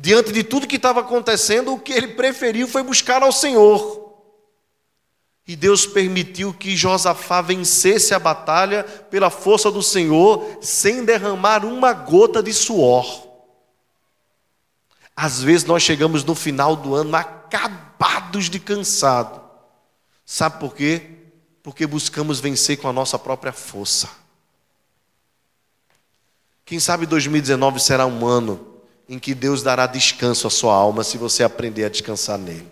Diante 0.00 0.32
de 0.32 0.42
tudo 0.42 0.66
que 0.66 0.76
estava 0.76 1.00
acontecendo, 1.00 1.74
o 1.74 1.78
que 1.78 1.92
ele 1.92 2.08
preferiu 2.08 2.66
foi 2.66 2.82
buscar 2.82 3.22
ao 3.22 3.30
Senhor. 3.30 4.14
E 5.46 5.54
Deus 5.54 5.86
permitiu 5.86 6.54
que 6.54 6.76
Josafá 6.76 7.42
vencesse 7.42 8.14
a 8.14 8.18
batalha 8.18 8.84
pela 8.84 9.30
força 9.30 9.70
do 9.70 9.82
Senhor, 9.82 10.58
sem 10.62 11.04
derramar 11.04 11.64
uma 11.64 11.92
gota 11.92 12.42
de 12.42 12.52
suor. 12.52 13.28
Às 15.14 15.42
vezes 15.42 15.66
nós 15.66 15.82
chegamos 15.82 16.24
no 16.24 16.34
final 16.34 16.74
do 16.74 16.94
ano 16.94 17.14
acabados 17.14 18.48
de 18.48 18.58
cansado. 18.58 19.40
Sabe 20.24 20.58
por 20.60 20.74
quê? 20.74 21.20
porque 21.62 21.86
buscamos 21.86 22.40
vencer 22.40 22.78
com 22.78 22.88
a 22.88 22.92
nossa 22.92 23.18
própria 23.18 23.52
força. 23.52 24.08
Quem 26.64 26.80
sabe 26.80 27.06
2019 27.06 27.80
será 27.80 28.06
um 28.06 28.26
ano 28.26 28.69
em 29.10 29.18
que 29.18 29.34
Deus 29.34 29.62
dará 29.62 29.86
descanso 29.86 30.46
à 30.46 30.50
sua 30.50 30.74
alma 30.74 31.04
se 31.04 31.18
você 31.18 31.44
aprender 31.44 31.84
a 31.84 31.90
descansar 31.90 32.38
nele, 32.38 32.66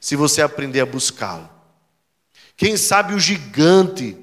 se 0.00 0.16
você 0.16 0.42
aprender 0.42 0.80
a 0.80 0.86
buscá-lo. 0.86 1.48
Quem 2.56 2.76
sabe 2.76 3.14
o 3.14 3.20
gigante 3.20 4.16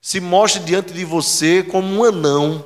se 0.00 0.18
mostre 0.18 0.62
diante 0.62 0.94
de 0.94 1.04
você 1.04 1.62
como 1.62 1.86
um 1.88 2.04
anão, 2.04 2.64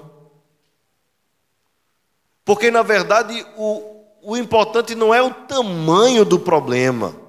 porque 2.44 2.70
na 2.70 2.82
verdade 2.82 3.44
o, 3.56 4.04
o 4.22 4.36
importante 4.36 4.94
não 4.94 5.12
é 5.12 5.20
o 5.20 5.34
tamanho 5.34 6.24
do 6.24 6.38
problema 6.38 7.26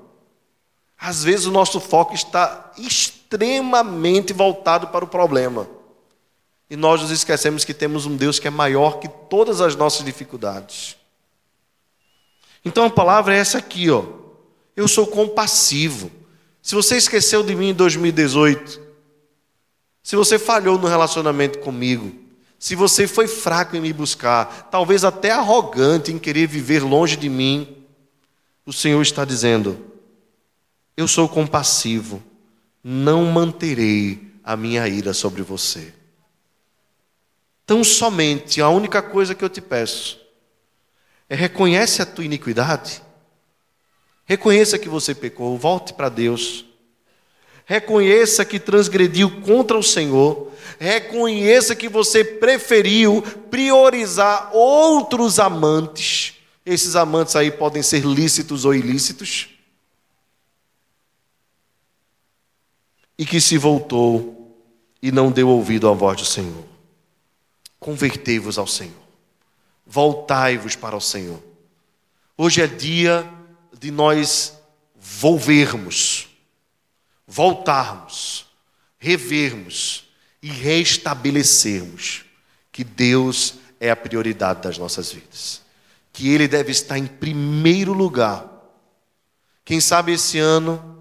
às 0.97 1.23
vezes 1.23 1.45
o 1.45 1.51
nosso 1.51 1.79
foco 1.79 2.15
está 2.15 2.71
extremamente 2.77 4.33
voltado 4.33 4.87
para 4.87 5.05
o 5.05 5.07
problema. 5.07 5.67
E 6.69 6.75
nós 6.75 7.01
nos 7.01 7.11
esquecemos 7.11 7.63
que 7.63 7.73
temos 7.73 8.05
um 8.05 8.15
Deus 8.15 8.39
que 8.39 8.47
é 8.47 8.51
maior 8.51 8.99
que 8.99 9.07
todas 9.07 9.61
as 9.61 9.75
nossas 9.75 10.05
dificuldades. 10.05 10.97
Então 12.63 12.85
a 12.85 12.89
palavra 12.89 13.35
é 13.35 13.39
essa 13.39 13.57
aqui, 13.57 13.89
ó. 13.89 14.03
Eu 14.75 14.87
sou 14.87 15.07
compassivo. 15.07 16.11
Se 16.61 16.75
você 16.75 16.97
esqueceu 16.97 17.41
de 17.41 17.55
mim 17.55 17.69
em 17.69 17.73
2018, 17.73 18.81
se 20.03 20.15
você 20.15 20.37
falhou 20.37 20.77
no 20.77 20.87
relacionamento 20.87 21.59
comigo, 21.59 22.13
se 22.59 22.75
você 22.75 23.07
foi 23.07 23.27
fraco 23.27 23.75
em 23.75 23.81
me 23.81 23.93
buscar, 23.93 24.69
talvez 24.69 25.03
até 25.03 25.31
arrogante 25.31 26.11
em 26.11 26.19
querer 26.19 26.47
viver 26.47 26.83
longe 26.83 27.15
de 27.15 27.29
mim, 27.29 27.85
o 28.65 28.73
Senhor 28.73 29.01
está 29.01 29.23
dizendo: 29.23 29.87
eu 30.97 31.07
sou 31.07 31.29
compassivo, 31.29 32.23
não 32.83 33.25
manterei 33.25 34.33
a 34.43 34.57
minha 34.57 34.87
ira 34.87 35.13
sobre 35.13 35.43
você. 35.43 35.93
Tão 37.67 37.83
somente 37.83 38.61
a 38.61 38.69
única 38.69 39.01
coisa 39.01 39.35
que 39.35 39.45
eu 39.45 39.49
te 39.49 39.61
peço 39.61 40.19
é 41.29 41.35
reconhece 41.35 42.01
a 42.01 42.05
tua 42.05 42.25
iniquidade, 42.25 43.03
reconheça 44.25 44.79
que 44.79 44.89
você 44.89 45.13
pecou, 45.13 45.55
volte 45.57 45.93
para 45.93 46.09
Deus, 46.09 46.65
reconheça 47.65 48.43
que 48.43 48.59
transgrediu 48.59 49.41
contra 49.41 49.77
o 49.77 49.83
Senhor, 49.83 50.51
reconheça 50.79 51.75
que 51.75 51.87
você 51.87 52.23
preferiu 52.23 53.21
priorizar 53.51 54.49
outros 54.55 55.37
amantes. 55.37 56.33
Esses 56.65 56.95
amantes 56.95 57.35
aí 57.35 57.51
podem 57.51 57.83
ser 57.83 58.03
lícitos 58.03 58.65
ou 58.65 58.73
ilícitos. 58.73 59.49
e 63.17 63.25
que 63.25 63.41
se 63.41 63.57
voltou 63.57 64.55
e 65.01 65.11
não 65.11 65.31
deu 65.31 65.49
ouvido 65.49 65.89
à 65.89 65.93
voz 65.93 66.17
do 66.19 66.25
Senhor. 66.25 66.76
Convertei-vos 67.79 68.57
ao 68.57 68.67
Senhor, 68.67 68.93
voltai-vos 69.85 70.75
para 70.75 70.95
o 70.95 71.01
Senhor. 71.01 71.41
Hoje 72.37 72.61
é 72.61 72.67
dia 72.67 73.27
de 73.79 73.91
nós 73.91 74.57
volvermos, 74.95 76.27
voltarmos, 77.25 78.47
revermos 78.97 80.07
e 80.41 80.49
restabelecermos 80.49 82.25
que 82.71 82.83
Deus 82.83 83.55
é 83.79 83.89
a 83.89 83.95
prioridade 83.95 84.61
das 84.61 84.77
nossas 84.77 85.11
vidas, 85.11 85.61
que 86.11 86.29
Ele 86.29 86.47
deve 86.47 86.71
estar 86.71 86.97
em 86.97 87.07
primeiro 87.07 87.93
lugar. 87.93 88.45
Quem 89.63 89.79
sabe 89.79 90.13
esse 90.13 90.39
ano 90.39 90.97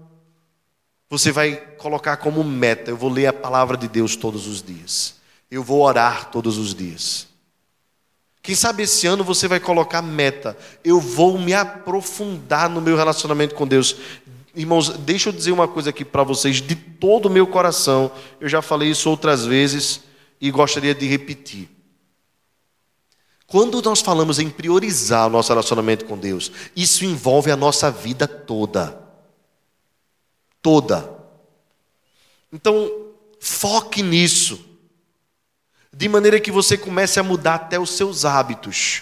você 1.09 1.31
vai 1.31 1.55
colocar 1.55 2.17
como 2.17 2.43
meta: 2.43 2.91
eu 2.91 2.97
vou 2.97 3.09
ler 3.09 3.27
a 3.27 3.33
palavra 3.33 3.77
de 3.77 3.87
Deus 3.87 4.15
todos 4.15 4.47
os 4.47 4.61
dias. 4.61 5.16
Eu 5.49 5.63
vou 5.63 5.81
orar 5.81 6.29
todos 6.29 6.57
os 6.57 6.73
dias. 6.73 7.27
Quem 8.41 8.55
sabe 8.55 8.83
esse 8.83 9.07
ano 9.07 9.23
você 9.23 9.47
vai 9.47 9.59
colocar 9.59 10.01
meta: 10.01 10.57
eu 10.83 10.99
vou 10.99 11.37
me 11.37 11.53
aprofundar 11.53 12.69
no 12.69 12.81
meu 12.81 12.95
relacionamento 12.95 13.55
com 13.55 13.67
Deus. 13.67 13.95
Irmãos, 14.55 14.89
deixa 14.89 15.29
eu 15.29 15.33
dizer 15.33 15.51
uma 15.51 15.67
coisa 15.67 15.91
aqui 15.91 16.03
para 16.03 16.23
vocês 16.23 16.61
de 16.61 16.75
todo 16.75 17.27
o 17.27 17.31
meu 17.31 17.45
coração. 17.45 18.11
Eu 18.39 18.49
já 18.49 18.61
falei 18.61 18.89
isso 18.89 19.09
outras 19.09 19.45
vezes 19.45 20.01
e 20.41 20.49
gostaria 20.49 20.95
de 20.95 21.05
repetir. 21.05 21.69
Quando 23.45 23.81
nós 23.81 24.01
falamos 24.01 24.39
em 24.39 24.49
priorizar 24.49 25.27
o 25.27 25.29
nosso 25.29 25.49
relacionamento 25.49 26.05
com 26.05 26.17
Deus, 26.17 26.51
isso 26.75 27.05
envolve 27.05 27.49
a 27.49 27.55
nossa 27.55 27.89
vida 27.89 28.27
toda 28.27 29.07
toda. 30.61 31.09
Então, 32.51 33.07
Foque 33.39 34.01
nisso. 34.01 34.59
De 35.97 36.07
maneira 36.07 36.39
que 36.39 36.51
você 36.51 36.77
comece 36.77 37.19
a 37.19 37.23
mudar 37.23 37.55
até 37.55 37.79
os 37.79 37.89
seus 37.89 38.23
hábitos. 38.23 39.01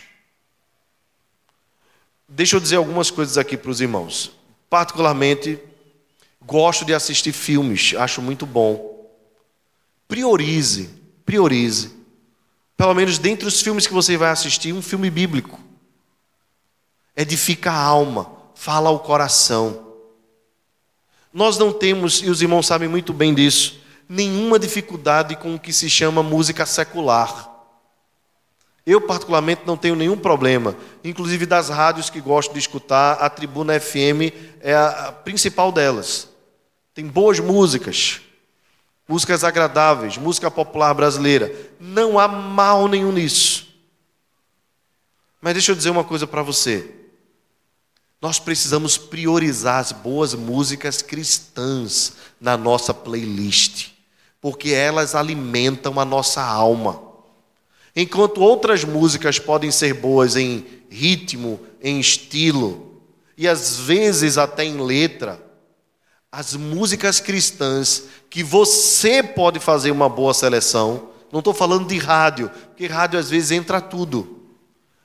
Deixa 2.25 2.55
eu 2.55 2.59
dizer 2.61 2.77
algumas 2.77 3.11
coisas 3.11 3.37
aqui 3.37 3.57
para 3.57 3.69
os 3.69 3.81
irmãos. 3.81 4.31
Particularmente, 4.69 5.59
gosto 6.41 6.85
de 6.85 6.93
assistir 6.93 7.33
filmes, 7.33 7.93
acho 7.97 8.21
muito 8.21 8.45
bom. 8.45 9.11
Priorize, 10.07 10.89
priorize. 11.25 11.91
Pelo 12.77 12.93
menos 12.93 13.17
dentre 13.17 13.45
os 13.45 13.61
filmes 13.61 13.85
que 13.85 13.93
você 13.93 14.15
vai 14.15 14.29
assistir, 14.29 14.71
um 14.71 14.81
filme 14.81 15.09
bíblico. 15.09 15.59
Edifica 17.13 17.73
a 17.73 17.77
alma, 17.77 18.31
fala 18.55 18.87
ao 18.87 19.01
coração. 19.01 19.97
Nós 21.33 21.57
não 21.57 21.73
temos, 21.73 22.23
e 22.23 22.29
os 22.29 22.41
irmãos 22.41 22.65
sabem 22.65 22.87
muito 22.87 23.11
bem 23.11 23.33
disso, 23.33 23.81
nenhuma 24.07 24.59
dificuldade 24.59 25.35
com 25.35 25.55
o 25.55 25.59
que 25.59 25.73
se 25.73 25.89
chama 25.89 26.21
música 26.23 26.65
secular. 26.65 27.51
Eu, 28.85 29.01
particularmente, 29.01 29.63
não 29.65 29.75
tenho 29.75 29.95
nenhum 29.95 30.17
problema. 30.17 30.75
Inclusive, 31.03 31.45
das 31.45 31.69
rádios 31.69 32.09
que 32.09 32.21
gosto 32.21 32.53
de 32.53 32.59
escutar, 32.59 33.13
a 33.13 33.29
Tribuna 33.29 33.79
FM 33.79 34.31
é 34.61 34.75
a 34.75 35.11
principal 35.11 35.71
delas. 35.71 36.29
Tem 36.93 37.07
boas 37.07 37.39
músicas, 37.39 38.21
músicas 39.07 39.43
agradáveis, 39.43 40.17
música 40.17 40.51
popular 40.51 40.93
brasileira. 40.93 41.53
Não 41.79 42.19
há 42.19 42.27
mal 42.27 42.87
nenhum 42.87 43.11
nisso. 43.11 43.67
Mas 45.41 45.53
deixa 45.53 45.71
eu 45.71 45.75
dizer 45.75 45.89
uma 45.89 46.03
coisa 46.03 46.27
para 46.27 46.43
você. 46.43 46.89
Nós 48.21 48.39
precisamos 48.39 48.97
priorizar 48.97 49.79
as 49.79 49.91
boas 49.91 50.33
músicas 50.33 51.01
cristãs 51.01 52.13
na 52.39 52.55
nossa 52.57 52.93
playlist, 52.93 53.94
porque 54.45 54.69
elas 54.69 55.15
alimentam 55.15 55.99
a 55.99 56.05
nossa 56.05 56.39
alma. 56.39 57.01
Enquanto 57.95 58.41
outras 58.41 58.83
músicas 58.83 59.39
podem 59.39 59.71
ser 59.71 59.95
boas 59.95 60.35
em 60.35 60.63
ritmo, 60.87 61.59
em 61.81 61.99
estilo 61.99 63.01
e 63.35 63.47
às 63.47 63.79
vezes 63.79 64.37
até 64.37 64.63
em 64.63 64.77
letra, 64.79 65.43
as 66.31 66.53
músicas 66.53 67.19
cristãs 67.19 68.03
que 68.29 68.43
você 68.43 69.23
pode 69.23 69.59
fazer 69.59 69.89
uma 69.89 70.07
boa 70.07 70.31
seleção, 70.31 71.09
não 71.31 71.39
estou 71.39 71.51
falando 71.51 71.87
de 71.87 71.97
rádio, 71.97 72.51
porque 72.67 72.85
rádio 72.85 73.17
às 73.17 73.31
vezes 73.31 73.49
entra 73.49 73.81
tudo, 73.81 74.45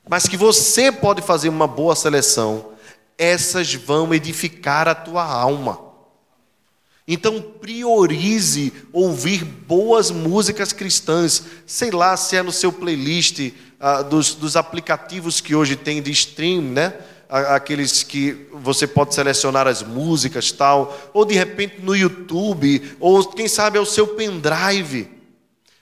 mas 0.07 0.29
que 0.29 0.37
você 0.37 0.93
pode 0.93 1.23
fazer 1.23 1.49
uma 1.49 1.67
boa 1.67 1.97
seleção, 1.97 2.73
essas 3.17 3.73
vão 3.73 4.13
edificar 4.13 4.87
a 4.87 4.95
tua 4.95 5.25
alma. 5.25 5.90
Então 7.13 7.43
priorize 7.43 8.73
ouvir 8.93 9.45
boas 9.45 10.13
músicas 10.13 10.73
cristãs, 10.73 11.43
sei 11.67 11.91
lá 11.91 12.17
se 12.17 12.37
é 12.37 12.43
no 12.43 12.53
seu 12.53 12.73
playlist 12.73 13.51
ah, 13.81 14.03
dos, 14.03 14.37
dos 14.37 14.55
aplicativos 14.55 15.41
que 15.41 15.53
hoje 15.53 15.75
tem 15.75 16.01
de 16.01 16.13
stream, 16.13 16.63
né? 16.63 16.95
aqueles 17.29 18.05
que 18.05 18.47
você 18.53 18.87
pode 18.87 19.13
selecionar 19.13 19.67
as 19.67 19.83
músicas 19.83 20.53
tal, 20.53 20.97
ou 21.13 21.25
de 21.25 21.35
repente 21.35 21.81
no 21.81 21.97
YouTube, 21.97 22.97
ou 23.01 23.25
quem 23.25 23.49
sabe 23.49 23.77
é 23.77 23.81
o 23.81 23.87
seu 23.87 24.07
pendrive. 24.07 25.11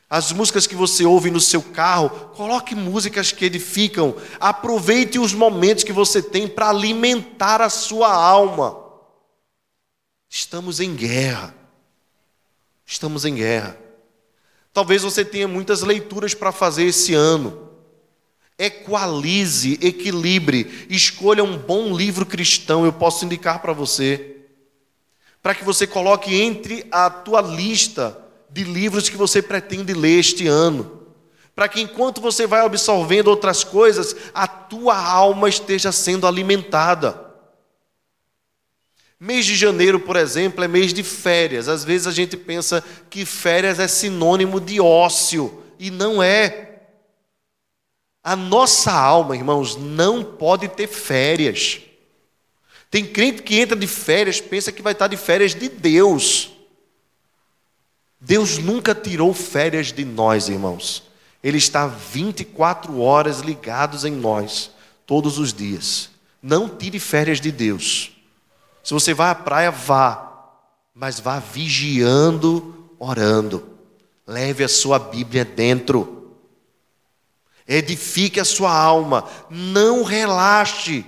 As 0.09 0.33
músicas 0.33 0.66
que 0.66 0.74
você 0.74 1.05
ouve 1.05 1.31
no 1.31 1.41
seu 1.41 1.61
carro, 1.61 2.09
coloque 2.35 2.74
músicas 2.74 3.33
que 3.33 3.45
edificam. 3.45 4.14
Aproveite 4.41 5.18
os 5.18 5.35
momentos 5.35 5.85
que 5.85 5.93
você 5.93 6.22
tem 6.22 6.49
para 6.49 6.70
alimentar 6.70 7.61
a 7.61 7.68
sua 7.68 8.11
alma. 8.11 8.88
Estamos 10.29 10.81
em 10.81 10.95
guerra. 10.95 11.55
Estamos 12.85 13.24
em 13.24 13.35
guerra. 13.35 13.79
Talvez 14.72 15.03
você 15.03 15.24
tenha 15.24 15.49
muitas 15.49 15.83
leituras 15.83 16.35
para 16.35 16.53
fazer 16.53 16.85
esse 16.85 17.14
ano. 17.14 17.68
Equalize, 18.59 19.79
equilibre, 19.81 20.87
escolha 20.91 21.45
um 21.45 21.57
bom 21.57 21.97
livro 21.97 22.26
cristão, 22.26 22.85
eu 22.85 22.93
posso 22.93 23.24
indicar 23.24 23.61
para 23.61 23.72
você, 23.72 24.37
para 25.41 25.55
que 25.55 25.62
você 25.62 25.87
coloque 25.87 26.35
entre 26.35 26.85
a 26.91 27.09
tua 27.09 27.41
lista 27.41 28.18
de 28.51 28.64
livros 28.64 29.09
que 29.09 29.16
você 29.16 29.41
pretende 29.41 29.95
ler 29.95 30.18
este 30.18 30.49
ano, 30.49 31.05
para 31.55 31.68
que 31.68 31.81
enquanto 31.81 32.20
você 32.20 32.49
vai 32.49 32.66
absorvendo 32.66 33.29
outras 33.29 33.62
coisas, 33.62 34.16
a 34.35 34.49
tua 34.49 34.97
alma 34.97 35.49
esteja 35.49 35.93
sendo 35.93 36.26
alimentada. 36.26 37.28
Mês 39.21 39.45
de 39.45 39.57
janeiro, 39.57 39.99
por 39.99 40.14
exemplo, 40.14 40.62
é 40.62 40.69
mês 40.69 40.95
de 40.95 41.03
férias. 41.03 41.69
Às 41.69 41.85
vezes 41.85 42.07
a 42.07 42.12
gente 42.12 42.37
pensa 42.37 42.85
que 43.11 43.25
férias 43.25 43.81
é 43.81 43.89
sinônimo 43.89 44.61
de 44.61 44.81
ócio, 44.81 45.62
e 45.79 45.91
não 45.91 46.23
é. 46.23 46.83
A 48.23 48.37
nossa 48.37 48.93
alma, 48.93 49.37
irmãos, 49.37 49.77
não 49.77 50.23
pode 50.23 50.69
ter 50.69 50.87
férias. 50.87 51.81
Tem 52.91 53.05
crente 53.05 53.43
que 53.43 53.59
entra 53.59 53.77
de 53.77 53.87
férias, 53.87 54.41
pensa 54.41 54.71
que 54.71 54.83
vai 54.83 54.93
estar 54.93 55.09
de 55.09 55.16
férias 55.16 55.55
de 55.55 55.69
Deus. 55.69 56.51
Deus 58.21 58.59
nunca 58.59 58.95
tirou 58.95 59.35
férias 59.35 59.93
de 59.93 60.05
nós, 60.05 60.49
irmãos. 60.49 61.05
Ele 61.43 61.59
está 61.59 61.87
24 61.87 63.01
horas 63.01 63.41
ligados 63.41 64.05
em 64.05 64.12
nós, 64.12 64.71
todos 65.07 65.39
os 65.39 65.53
dias. 65.53 66.11
Não 66.43 66.69
tire 66.69 66.99
férias 66.99 67.41
de 67.41 67.53
Deus. 67.53 68.18
Se 68.83 68.95
você 68.95 69.12
vai 69.12 69.31
à 69.31 69.35
praia, 69.35 69.70
vá, 69.70 70.29
mas 70.95 71.20
vá 71.20 71.39
vigiando, 71.39 72.93
orando. 72.99 73.79
Leve 74.26 74.64
a 74.64 74.68
sua 74.68 74.99
Bíblia 74.99 75.45
dentro. 75.45 76.37
Edifique 77.66 78.41
a 78.41 78.45
sua 78.45 78.72
alma. 78.72 79.24
Não 79.51 80.03
relaxe. 80.03 81.05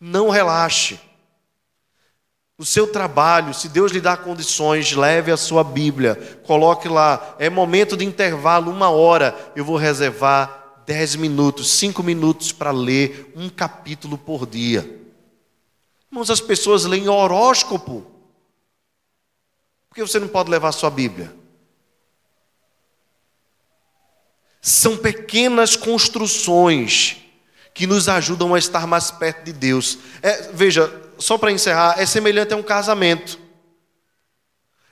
Não 0.00 0.30
relaxe. 0.30 0.98
No 2.58 2.64
seu 2.64 2.86
trabalho, 2.86 3.52
se 3.52 3.68
Deus 3.68 3.90
lhe 3.90 4.00
dá 4.00 4.16
condições, 4.16 4.92
leve 4.92 5.32
a 5.32 5.36
sua 5.36 5.64
Bíblia, 5.64 6.14
coloque 6.46 6.86
lá, 6.86 7.34
é 7.38 7.50
momento 7.50 7.96
de 7.96 8.04
intervalo, 8.04 8.70
uma 8.70 8.88
hora, 8.88 9.34
eu 9.56 9.64
vou 9.64 9.76
reservar 9.76 10.82
dez 10.86 11.16
minutos, 11.16 11.72
cinco 11.72 12.04
minutos 12.04 12.52
para 12.52 12.70
ler 12.70 13.32
um 13.34 13.48
capítulo 13.48 14.16
por 14.16 14.46
dia. 14.46 15.01
Irmãos, 16.12 16.28
as 16.28 16.42
pessoas 16.42 16.84
leem 16.84 17.08
horóscopo. 17.08 18.06
Por 19.88 19.94
que 19.94 20.02
você 20.02 20.20
não 20.20 20.28
pode 20.28 20.50
levar 20.50 20.70
sua 20.72 20.90
Bíblia? 20.90 21.34
São 24.60 24.98
pequenas 24.98 25.74
construções 25.74 27.16
que 27.72 27.86
nos 27.86 28.10
ajudam 28.10 28.54
a 28.54 28.58
estar 28.58 28.86
mais 28.86 29.10
perto 29.10 29.44
de 29.44 29.54
Deus. 29.54 29.98
É, 30.20 30.52
veja, 30.52 30.92
só 31.18 31.38
para 31.38 31.50
encerrar, 31.50 31.98
é 31.98 32.04
semelhante 32.04 32.52
a 32.52 32.58
um 32.58 32.62
casamento. 32.62 33.40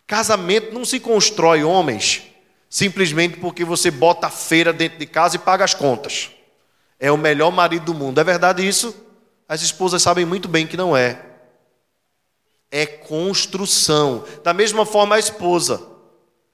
Casamento 0.06 0.72
não 0.72 0.86
se 0.86 0.98
constrói, 0.98 1.62
homens, 1.62 2.22
simplesmente 2.70 3.36
porque 3.36 3.62
você 3.62 3.90
bota 3.90 4.28
a 4.28 4.30
feira 4.30 4.72
dentro 4.72 4.98
de 4.98 5.04
casa 5.04 5.36
e 5.36 5.38
paga 5.38 5.66
as 5.66 5.74
contas. 5.74 6.30
É 6.98 7.12
o 7.12 7.18
melhor 7.18 7.52
marido 7.52 7.84
do 7.84 7.94
mundo. 7.94 8.18
É 8.18 8.24
verdade 8.24 8.66
isso? 8.66 9.09
As 9.50 9.62
esposas 9.62 10.00
sabem 10.00 10.24
muito 10.24 10.46
bem 10.46 10.64
que 10.64 10.76
não 10.76 10.96
é. 10.96 11.20
É 12.70 12.86
construção. 12.86 14.22
Da 14.44 14.54
mesma 14.54 14.86
forma, 14.86 15.16
a 15.16 15.18
esposa. 15.18 15.82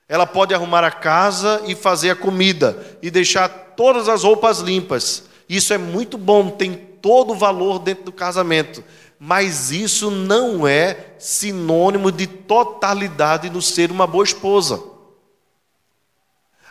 Ela 0.09 0.27
pode 0.27 0.55
arrumar 0.55 0.83
a 0.83 0.91
casa 0.91 1.61
e 1.67 1.75
fazer 1.75 2.09
a 2.09 2.17
comida 2.17 2.97
e 3.03 3.11
deixar 3.11 3.51
todas 3.77 4.09
as 4.09 4.23
roupas 4.23 4.61
limpas. 4.61 5.25
Isso 5.47 5.75
é 5.75 5.79
muito 5.79 6.17
bom, 6.17 6.49
tem 6.49 6.75
todo 6.75 7.35
o 7.35 7.37
valor 7.37 7.81
dentro 7.81 8.05
do 8.05 8.13
casamento. 8.13 8.83
Mas 9.19 9.71
isso 9.71 10.11
não 10.11 10.67
é 10.67 11.17
sinônimo 11.19 12.11
de 12.11 12.27
totalidade 12.27 13.51
no 13.51 13.61
ser 13.61 13.91
uma 13.91 14.07
boa 14.07 14.25
esposa. 14.25 14.83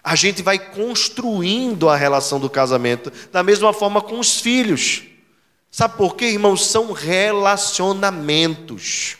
A 0.03 0.15
gente 0.15 0.41
vai 0.41 0.57
construindo 0.57 1.87
a 1.87 1.95
relação 1.95 2.39
do 2.39 2.49
casamento 2.49 3.13
da 3.31 3.43
mesma 3.43 3.71
forma 3.71 4.01
com 4.01 4.19
os 4.19 4.41
filhos. 4.41 5.03
Sabe 5.75 5.97
por 5.97 6.15
quê, 6.15 6.27
irmãos? 6.27 6.67
São 6.67 6.93
relacionamentos. 6.93 9.17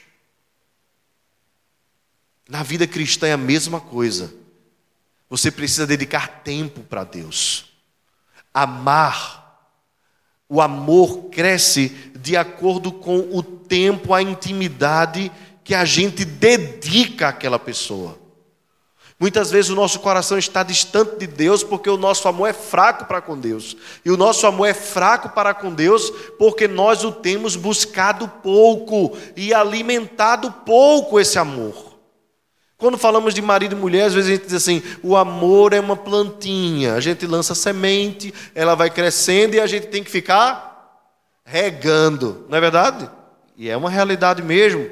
Na 2.47 2.64
vida 2.64 2.88
cristã 2.88 3.28
é 3.28 3.34
a 3.34 3.38
mesma 3.38 3.82
coisa. 3.82 4.34
Você 5.30 5.51
precisa 5.51 5.86
dedicar 5.86 6.43
tempo 6.45 6.80
para 6.80 7.03
Deus. 7.03 7.74
Amar. 8.53 9.68
O 10.47 10.62
amor 10.62 11.26
cresce 11.26 11.89
de 12.18 12.38
acordo 12.38 12.89
com 12.89 13.18
o 13.38 13.43
tempo, 13.43 14.14
a 14.14 14.22
intimidade 14.22 15.30
que 15.62 15.76
a 15.76 15.84
gente 15.84 16.24
dedica 16.24 17.28
àquela 17.28 17.60
pessoa. 17.60 18.18
Muitas 19.26 19.49
vezes 19.49 19.71
o 19.71 19.76
nosso 19.76 20.01
coração 20.01 20.38
está 20.38 20.61
distante 20.61 21.17
de 21.17 21.26
Deus 21.26 21.63
porque 21.63 21.89
o 21.89 21.97
nosso 21.97 22.28
amor 22.28 22.47
é 22.47 22.53
fraco 22.53 23.05
para 23.05 23.19
com 23.19 23.36
Deus. 23.36 23.76
E 24.05 24.11
o 24.11 24.17
nosso 24.17 24.45
amor 24.45 24.67
é 24.67 24.73
fraco 24.76 25.30
para 25.30 25.51
com 25.51 25.73
Deus 25.73 26.11
porque 26.38 26.67
nós 26.67 27.03
o 27.03 27.11
temos 27.11 27.55
buscado 27.55 28.28
pouco 28.43 29.17
e 29.36 29.51
alimentado 29.51 30.51
pouco 30.63 31.19
esse 31.19 31.39
amor. 31.39 31.97
Quando 32.78 32.99
falamos 32.99 33.34
de 33.34 33.41
marido 33.41 33.76
e 33.76 33.80
mulher, 33.80 34.03
às 34.03 34.13
vezes 34.13 34.30
a 34.30 34.34
gente 34.36 34.45
diz 34.45 34.53
assim: 34.53 34.84
o 35.01 35.17
amor 35.17 35.73
é 35.73 35.80
uma 35.80 35.95
plantinha. 35.95 36.93
A 36.93 36.99
gente 36.99 37.26
lança 37.26 37.55
semente, 37.55 38.32
ela 38.53 38.76
vai 38.76 38.91
crescendo 38.91 39.55
e 39.55 39.59
a 39.59 39.65
gente 39.65 39.88
tem 39.88 40.03
que 40.03 40.11
ficar 40.11 41.01
regando, 41.43 42.45
não 42.47 42.59
é 42.59 42.61
verdade? 42.61 43.09
E 43.57 43.71
é 43.71 43.76
uma 43.76 43.89
realidade 43.89 44.43
mesmo. 44.43 44.88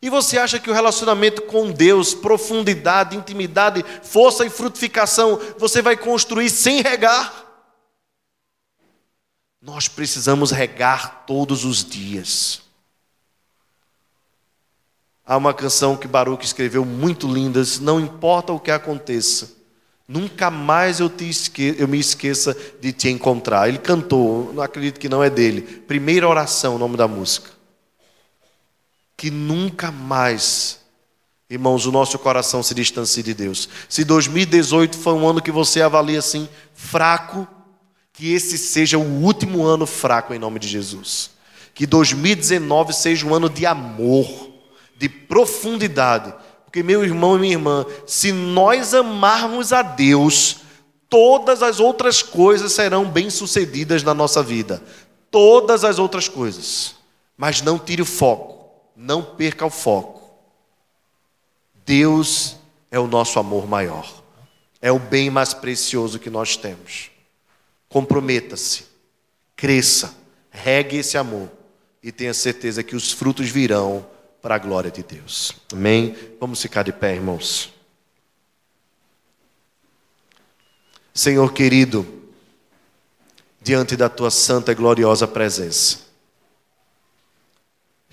E 0.00 0.08
você 0.08 0.38
acha 0.38 0.60
que 0.60 0.70
o 0.70 0.74
relacionamento 0.74 1.42
com 1.42 1.72
Deus, 1.72 2.14
profundidade, 2.14 3.16
intimidade, 3.16 3.84
força 4.02 4.46
e 4.46 4.50
frutificação, 4.50 5.40
você 5.58 5.82
vai 5.82 5.96
construir 5.96 6.50
sem 6.50 6.82
regar? 6.82 7.46
Nós 9.60 9.88
precisamos 9.88 10.52
regar 10.52 11.24
todos 11.26 11.64
os 11.64 11.84
dias. 11.84 12.62
Há 15.26 15.36
uma 15.36 15.52
canção 15.52 15.96
que 15.96 16.06
Baruch 16.06 16.44
escreveu 16.44 16.84
muito 16.84 17.26
linda, 17.26 17.60
não 17.80 18.00
importa 18.00 18.52
o 18.52 18.60
que 18.60 18.70
aconteça, 18.70 19.50
nunca 20.06 20.48
mais 20.48 21.00
eu, 21.00 21.12
esque... 21.20 21.74
eu 21.76 21.88
me 21.88 21.98
esqueça 21.98 22.56
de 22.80 22.92
te 22.92 23.10
encontrar. 23.10 23.68
Ele 23.68 23.78
cantou, 23.78 24.52
não 24.54 24.62
acredito 24.62 24.98
que 24.98 25.08
não 25.08 25.22
é 25.22 25.28
dele. 25.28 25.60
Primeira 25.60 26.26
oração, 26.26 26.76
o 26.76 26.78
nome 26.78 26.96
da 26.96 27.06
música. 27.06 27.57
Que 29.18 29.32
nunca 29.32 29.90
mais, 29.90 30.78
irmãos, 31.50 31.84
o 31.84 31.90
nosso 31.90 32.16
coração 32.20 32.62
se 32.62 32.72
distancie 32.72 33.20
de 33.20 33.34
Deus. 33.34 33.68
Se 33.88 34.04
2018 34.04 34.96
foi 34.96 35.12
um 35.12 35.28
ano 35.28 35.42
que 35.42 35.50
você 35.50 35.82
avalia 35.82 36.20
assim, 36.20 36.48
fraco, 36.72 37.46
que 38.12 38.32
esse 38.32 38.56
seja 38.56 38.96
o 38.96 39.02
último 39.02 39.64
ano 39.64 39.86
fraco 39.86 40.32
em 40.32 40.38
nome 40.38 40.60
de 40.60 40.68
Jesus. 40.68 41.32
Que 41.74 41.84
2019 41.84 42.92
seja 42.92 43.26
um 43.26 43.34
ano 43.34 43.50
de 43.50 43.66
amor, 43.66 44.52
de 44.96 45.08
profundidade. 45.08 46.32
Porque, 46.64 46.82
meu 46.82 47.04
irmão 47.04 47.36
e 47.36 47.40
minha 47.40 47.54
irmã, 47.54 47.84
se 48.06 48.30
nós 48.30 48.94
amarmos 48.94 49.72
a 49.72 49.82
Deus, 49.82 50.58
todas 51.08 51.60
as 51.60 51.80
outras 51.80 52.22
coisas 52.22 52.70
serão 52.70 53.04
bem-sucedidas 53.04 54.04
na 54.04 54.14
nossa 54.14 54.44
vida. 54.44 54.80
Todas 55.28 55.82
as 55.82 55.98
outras 55.98 56.28
coisas. 56.28 56.94
Mas 57.36 57.62
não 57.62 57.78
tire 57.78 58.02
o 58.02 58.06
foco, 58.06 58.57
não 58.98 59.22
perca 59.22 59.64
o 59.64 59.70
foco. 59.70 60.28
Deus 61.86 62.56
é 62.90 62.98
o 62.98 63.06
nosso 63.06 63.38
amor 63.38 63.64
maior, 63.66 64.12
é 64.82 64.90
o 64.90 64.98
bem 64.98 65.30
mais 65.30 65.54
precioso 65.54 66.18
que 66.18 66.28
nós 66.28 66.56
temos. 66.56 67.12
Comprometa-se, 67.88 68.86
cresça, 69.54 70.14
regue 70.50 70.96
esse 70.96 71.16
amor 71.16 71.48
e 72.02 72.10
tenha 72.10 72.34
certeza 72.34 72.82
que 72.82 72.96
os 72.96 73.12
frutos 73.12 73.48
virão 73.48 74.04
para 74.42 74.56
a 74.56 74.58
glória 74.58 74.90
de 74.90 75.04
Deus. 75.04 75.52
Amém? 75.72 76.16
Vamos 76.40 76.60
ficar 76.60 76.82
de 76.82 76.92
pé, 76.92 77.14
irmãos. 77.14 77.72
Senhor 81.14 81.52
querido, 81.52 82.06
diante 83.62 83.96
da 83.96 84.08
tua 84.08 84.30
santa 84.30 84.72
e 84.72 84.74
gloriosa 84.74 85.26
presença, 85.26 86.07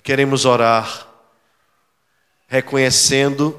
queremos 0.05 0.45
orar 0.45 1.07
reconhecendo 2.47 3.57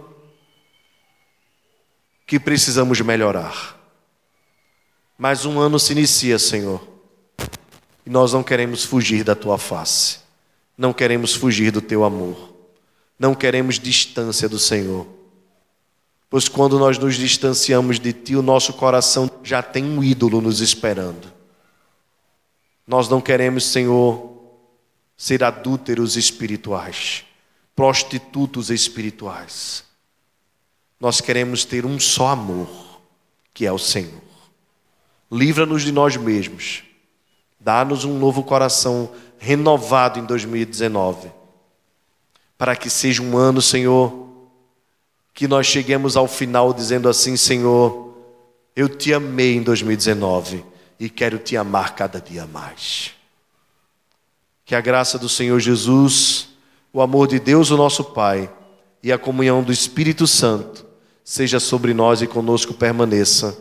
que 2.25 2.39
precisamos 2.39 3.01
melhorar. 3.01 3.77
Mais 5.19 5.45
um 5.45 5.59
ano 5.59 5.77
se 5.81 5.91
inicia, 5.91 6.39
Senhor. 6.39 6.87
E 8.07 8.11
nós 8.11 8.33
não 8.33 8.45
queremos 8.45 8.85
fugir 8.85 9.25
da 9.25 9.35
tua 9.35 9.59
face. 9.59 10.21
Não 10.79 10.93
queremos 10.93 11.35
fugir 11.35 11.73
do 11.73 11.81
teu 11.81 12.05
amor. 12.05 12.55
Não 13.19 13.35
queremos 13.35 13.81
distância 13.81 14.49
do 14.49 14.59
Senhor. 14.59 15.05
Pois 16.31 16.49
quando 16.49 16.79
nós 16.79 16.97
nos 16.97 17.17
distanciamos 17.17 17.99
de 17.99 18.13
ti, 18.13 18.37
o 18.37 18.43
nosso 18.43 18.73
coração 18.75 19.29
já 19.43 19.65
tem 19.65 19.83
um 19.83 20.03
ídolo 20.03 20.41
nos 20.41 20.61
esperando. 20.61 21.33
Nós 22.87 23.09
não 23.09 23.21
queremos, 23.21 23.65
Senhor, 23.65 24.36
ser 25.17 25.43
adúlteros 25.43 26.17
espirituais, 26.17 27.25
prostitutos 27.75 28.71
espirituais. 28.71 29.85
Nós 31.01 31.21
queremos 31.21 31.65
ter 31.65 31.87
um 31.87 31.99
só 31.99 32.29
amor, 32.29 32.69
que 33.55 33.67
é 33.67 33.73
o 33.73 33.79
Senhor. 33.79 34.23
Livra-nos 35.31 35.83
de 35.83 35.93
nós 35.93 36.17
mesmos. 36.17 36.85
Dá-nos 37.59 38.05
um 38.05 38.19
novo 38.19 38.43
coração 38.43 39.11
renovado 39.39 40.19
em 40.19 40.25
2019. 40.25 41.31
Para 42.57 42.77
que 42.77 42.89
seja 42.89 43.23
um 43.23 43.37
ano, 43.37 43.61
Senhor, 43.61 44.27
que 45.35 45.49
nós 45.49 45.67
cheguemos 45.67 46.17
ao 46.17 46.29
final 46.29 46.73
dizendo 46.73 47.09
assim: 47.09 47.37
Senhor, 47.37 48.15
eu 48.75 48.89
te 48.89 49.13
amei 49.13 49.57
em 49.57 49.63
2019 49.63 50.65
e 50.99 51.11
quero 51.11 51.39
te 51.39 51.57
amar 51.57 51.95
cada 51.95 52.21
dia 52.21 52.47
mais. 52.47 53.16
Que 54.67 54.75
a 54.75 54.81
graça 54.81 55.17
do 55.17 55.29
Senhor 55.29 55.61
Jesus, 55.61 56.49
o 56.93 57.01
amor 57.01 57.29
de 57.29 57.39
Deus, 57.39 57.71
o 57.71 57.77
nosso 57.77 58.03
Pai, 58.03 58.51
e 59.01 59.13
a 59.13 59.17
comunhão 59.17 59.63
do 59.63 59.73
Espírito 59.73 60.27
Santo 60.27 60.85
seja 61.23 61.61
sobre 61.61 61.95
nós 61.95 62.21
e 62.21 62.27
conosco 62.27 62.75
permaneça 62.75 63.57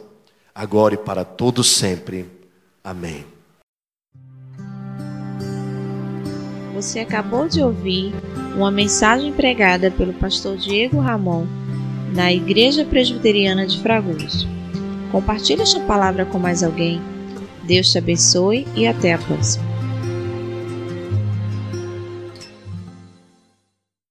agora 0.54 0.96
e 0.96 0.98
para 0.98 1.24
todo 1.24 1.64
sempre. 1.64 2.26
Amém. 2.84 3.24
Você 6.74 7.00
acabou 7.00 7.48
de 7.48 7.62
ouvir 7.62 8.12
uma 8.56 8.72
mensagem 8.72 9.32
pregada 9.32 9.92
pelo 9.92 10.14
pastor 10.14 10.58
Diego 10.58 11.00
Ramon 11.00 11.46
na 12.16 12.34
Igreja 12.34 12.84
Presbiteriana 12.84 13.68
de 13.68 13.80
Fragoso. 13.80 14.48
Compartilhe 15.12 15.62
esta 15.62 15.80
palavra 15.82 16.26
com 16.26 16.40
mais 16.40 16.64
alguém. 16.64 17.00
Deus 17.62 17.92
te 17.92 18.00
abençoe 18.00 18.68
e 18.76 18.88
até 18.88 19.14
a 19.14 19.20
próxima. 19.20 19.75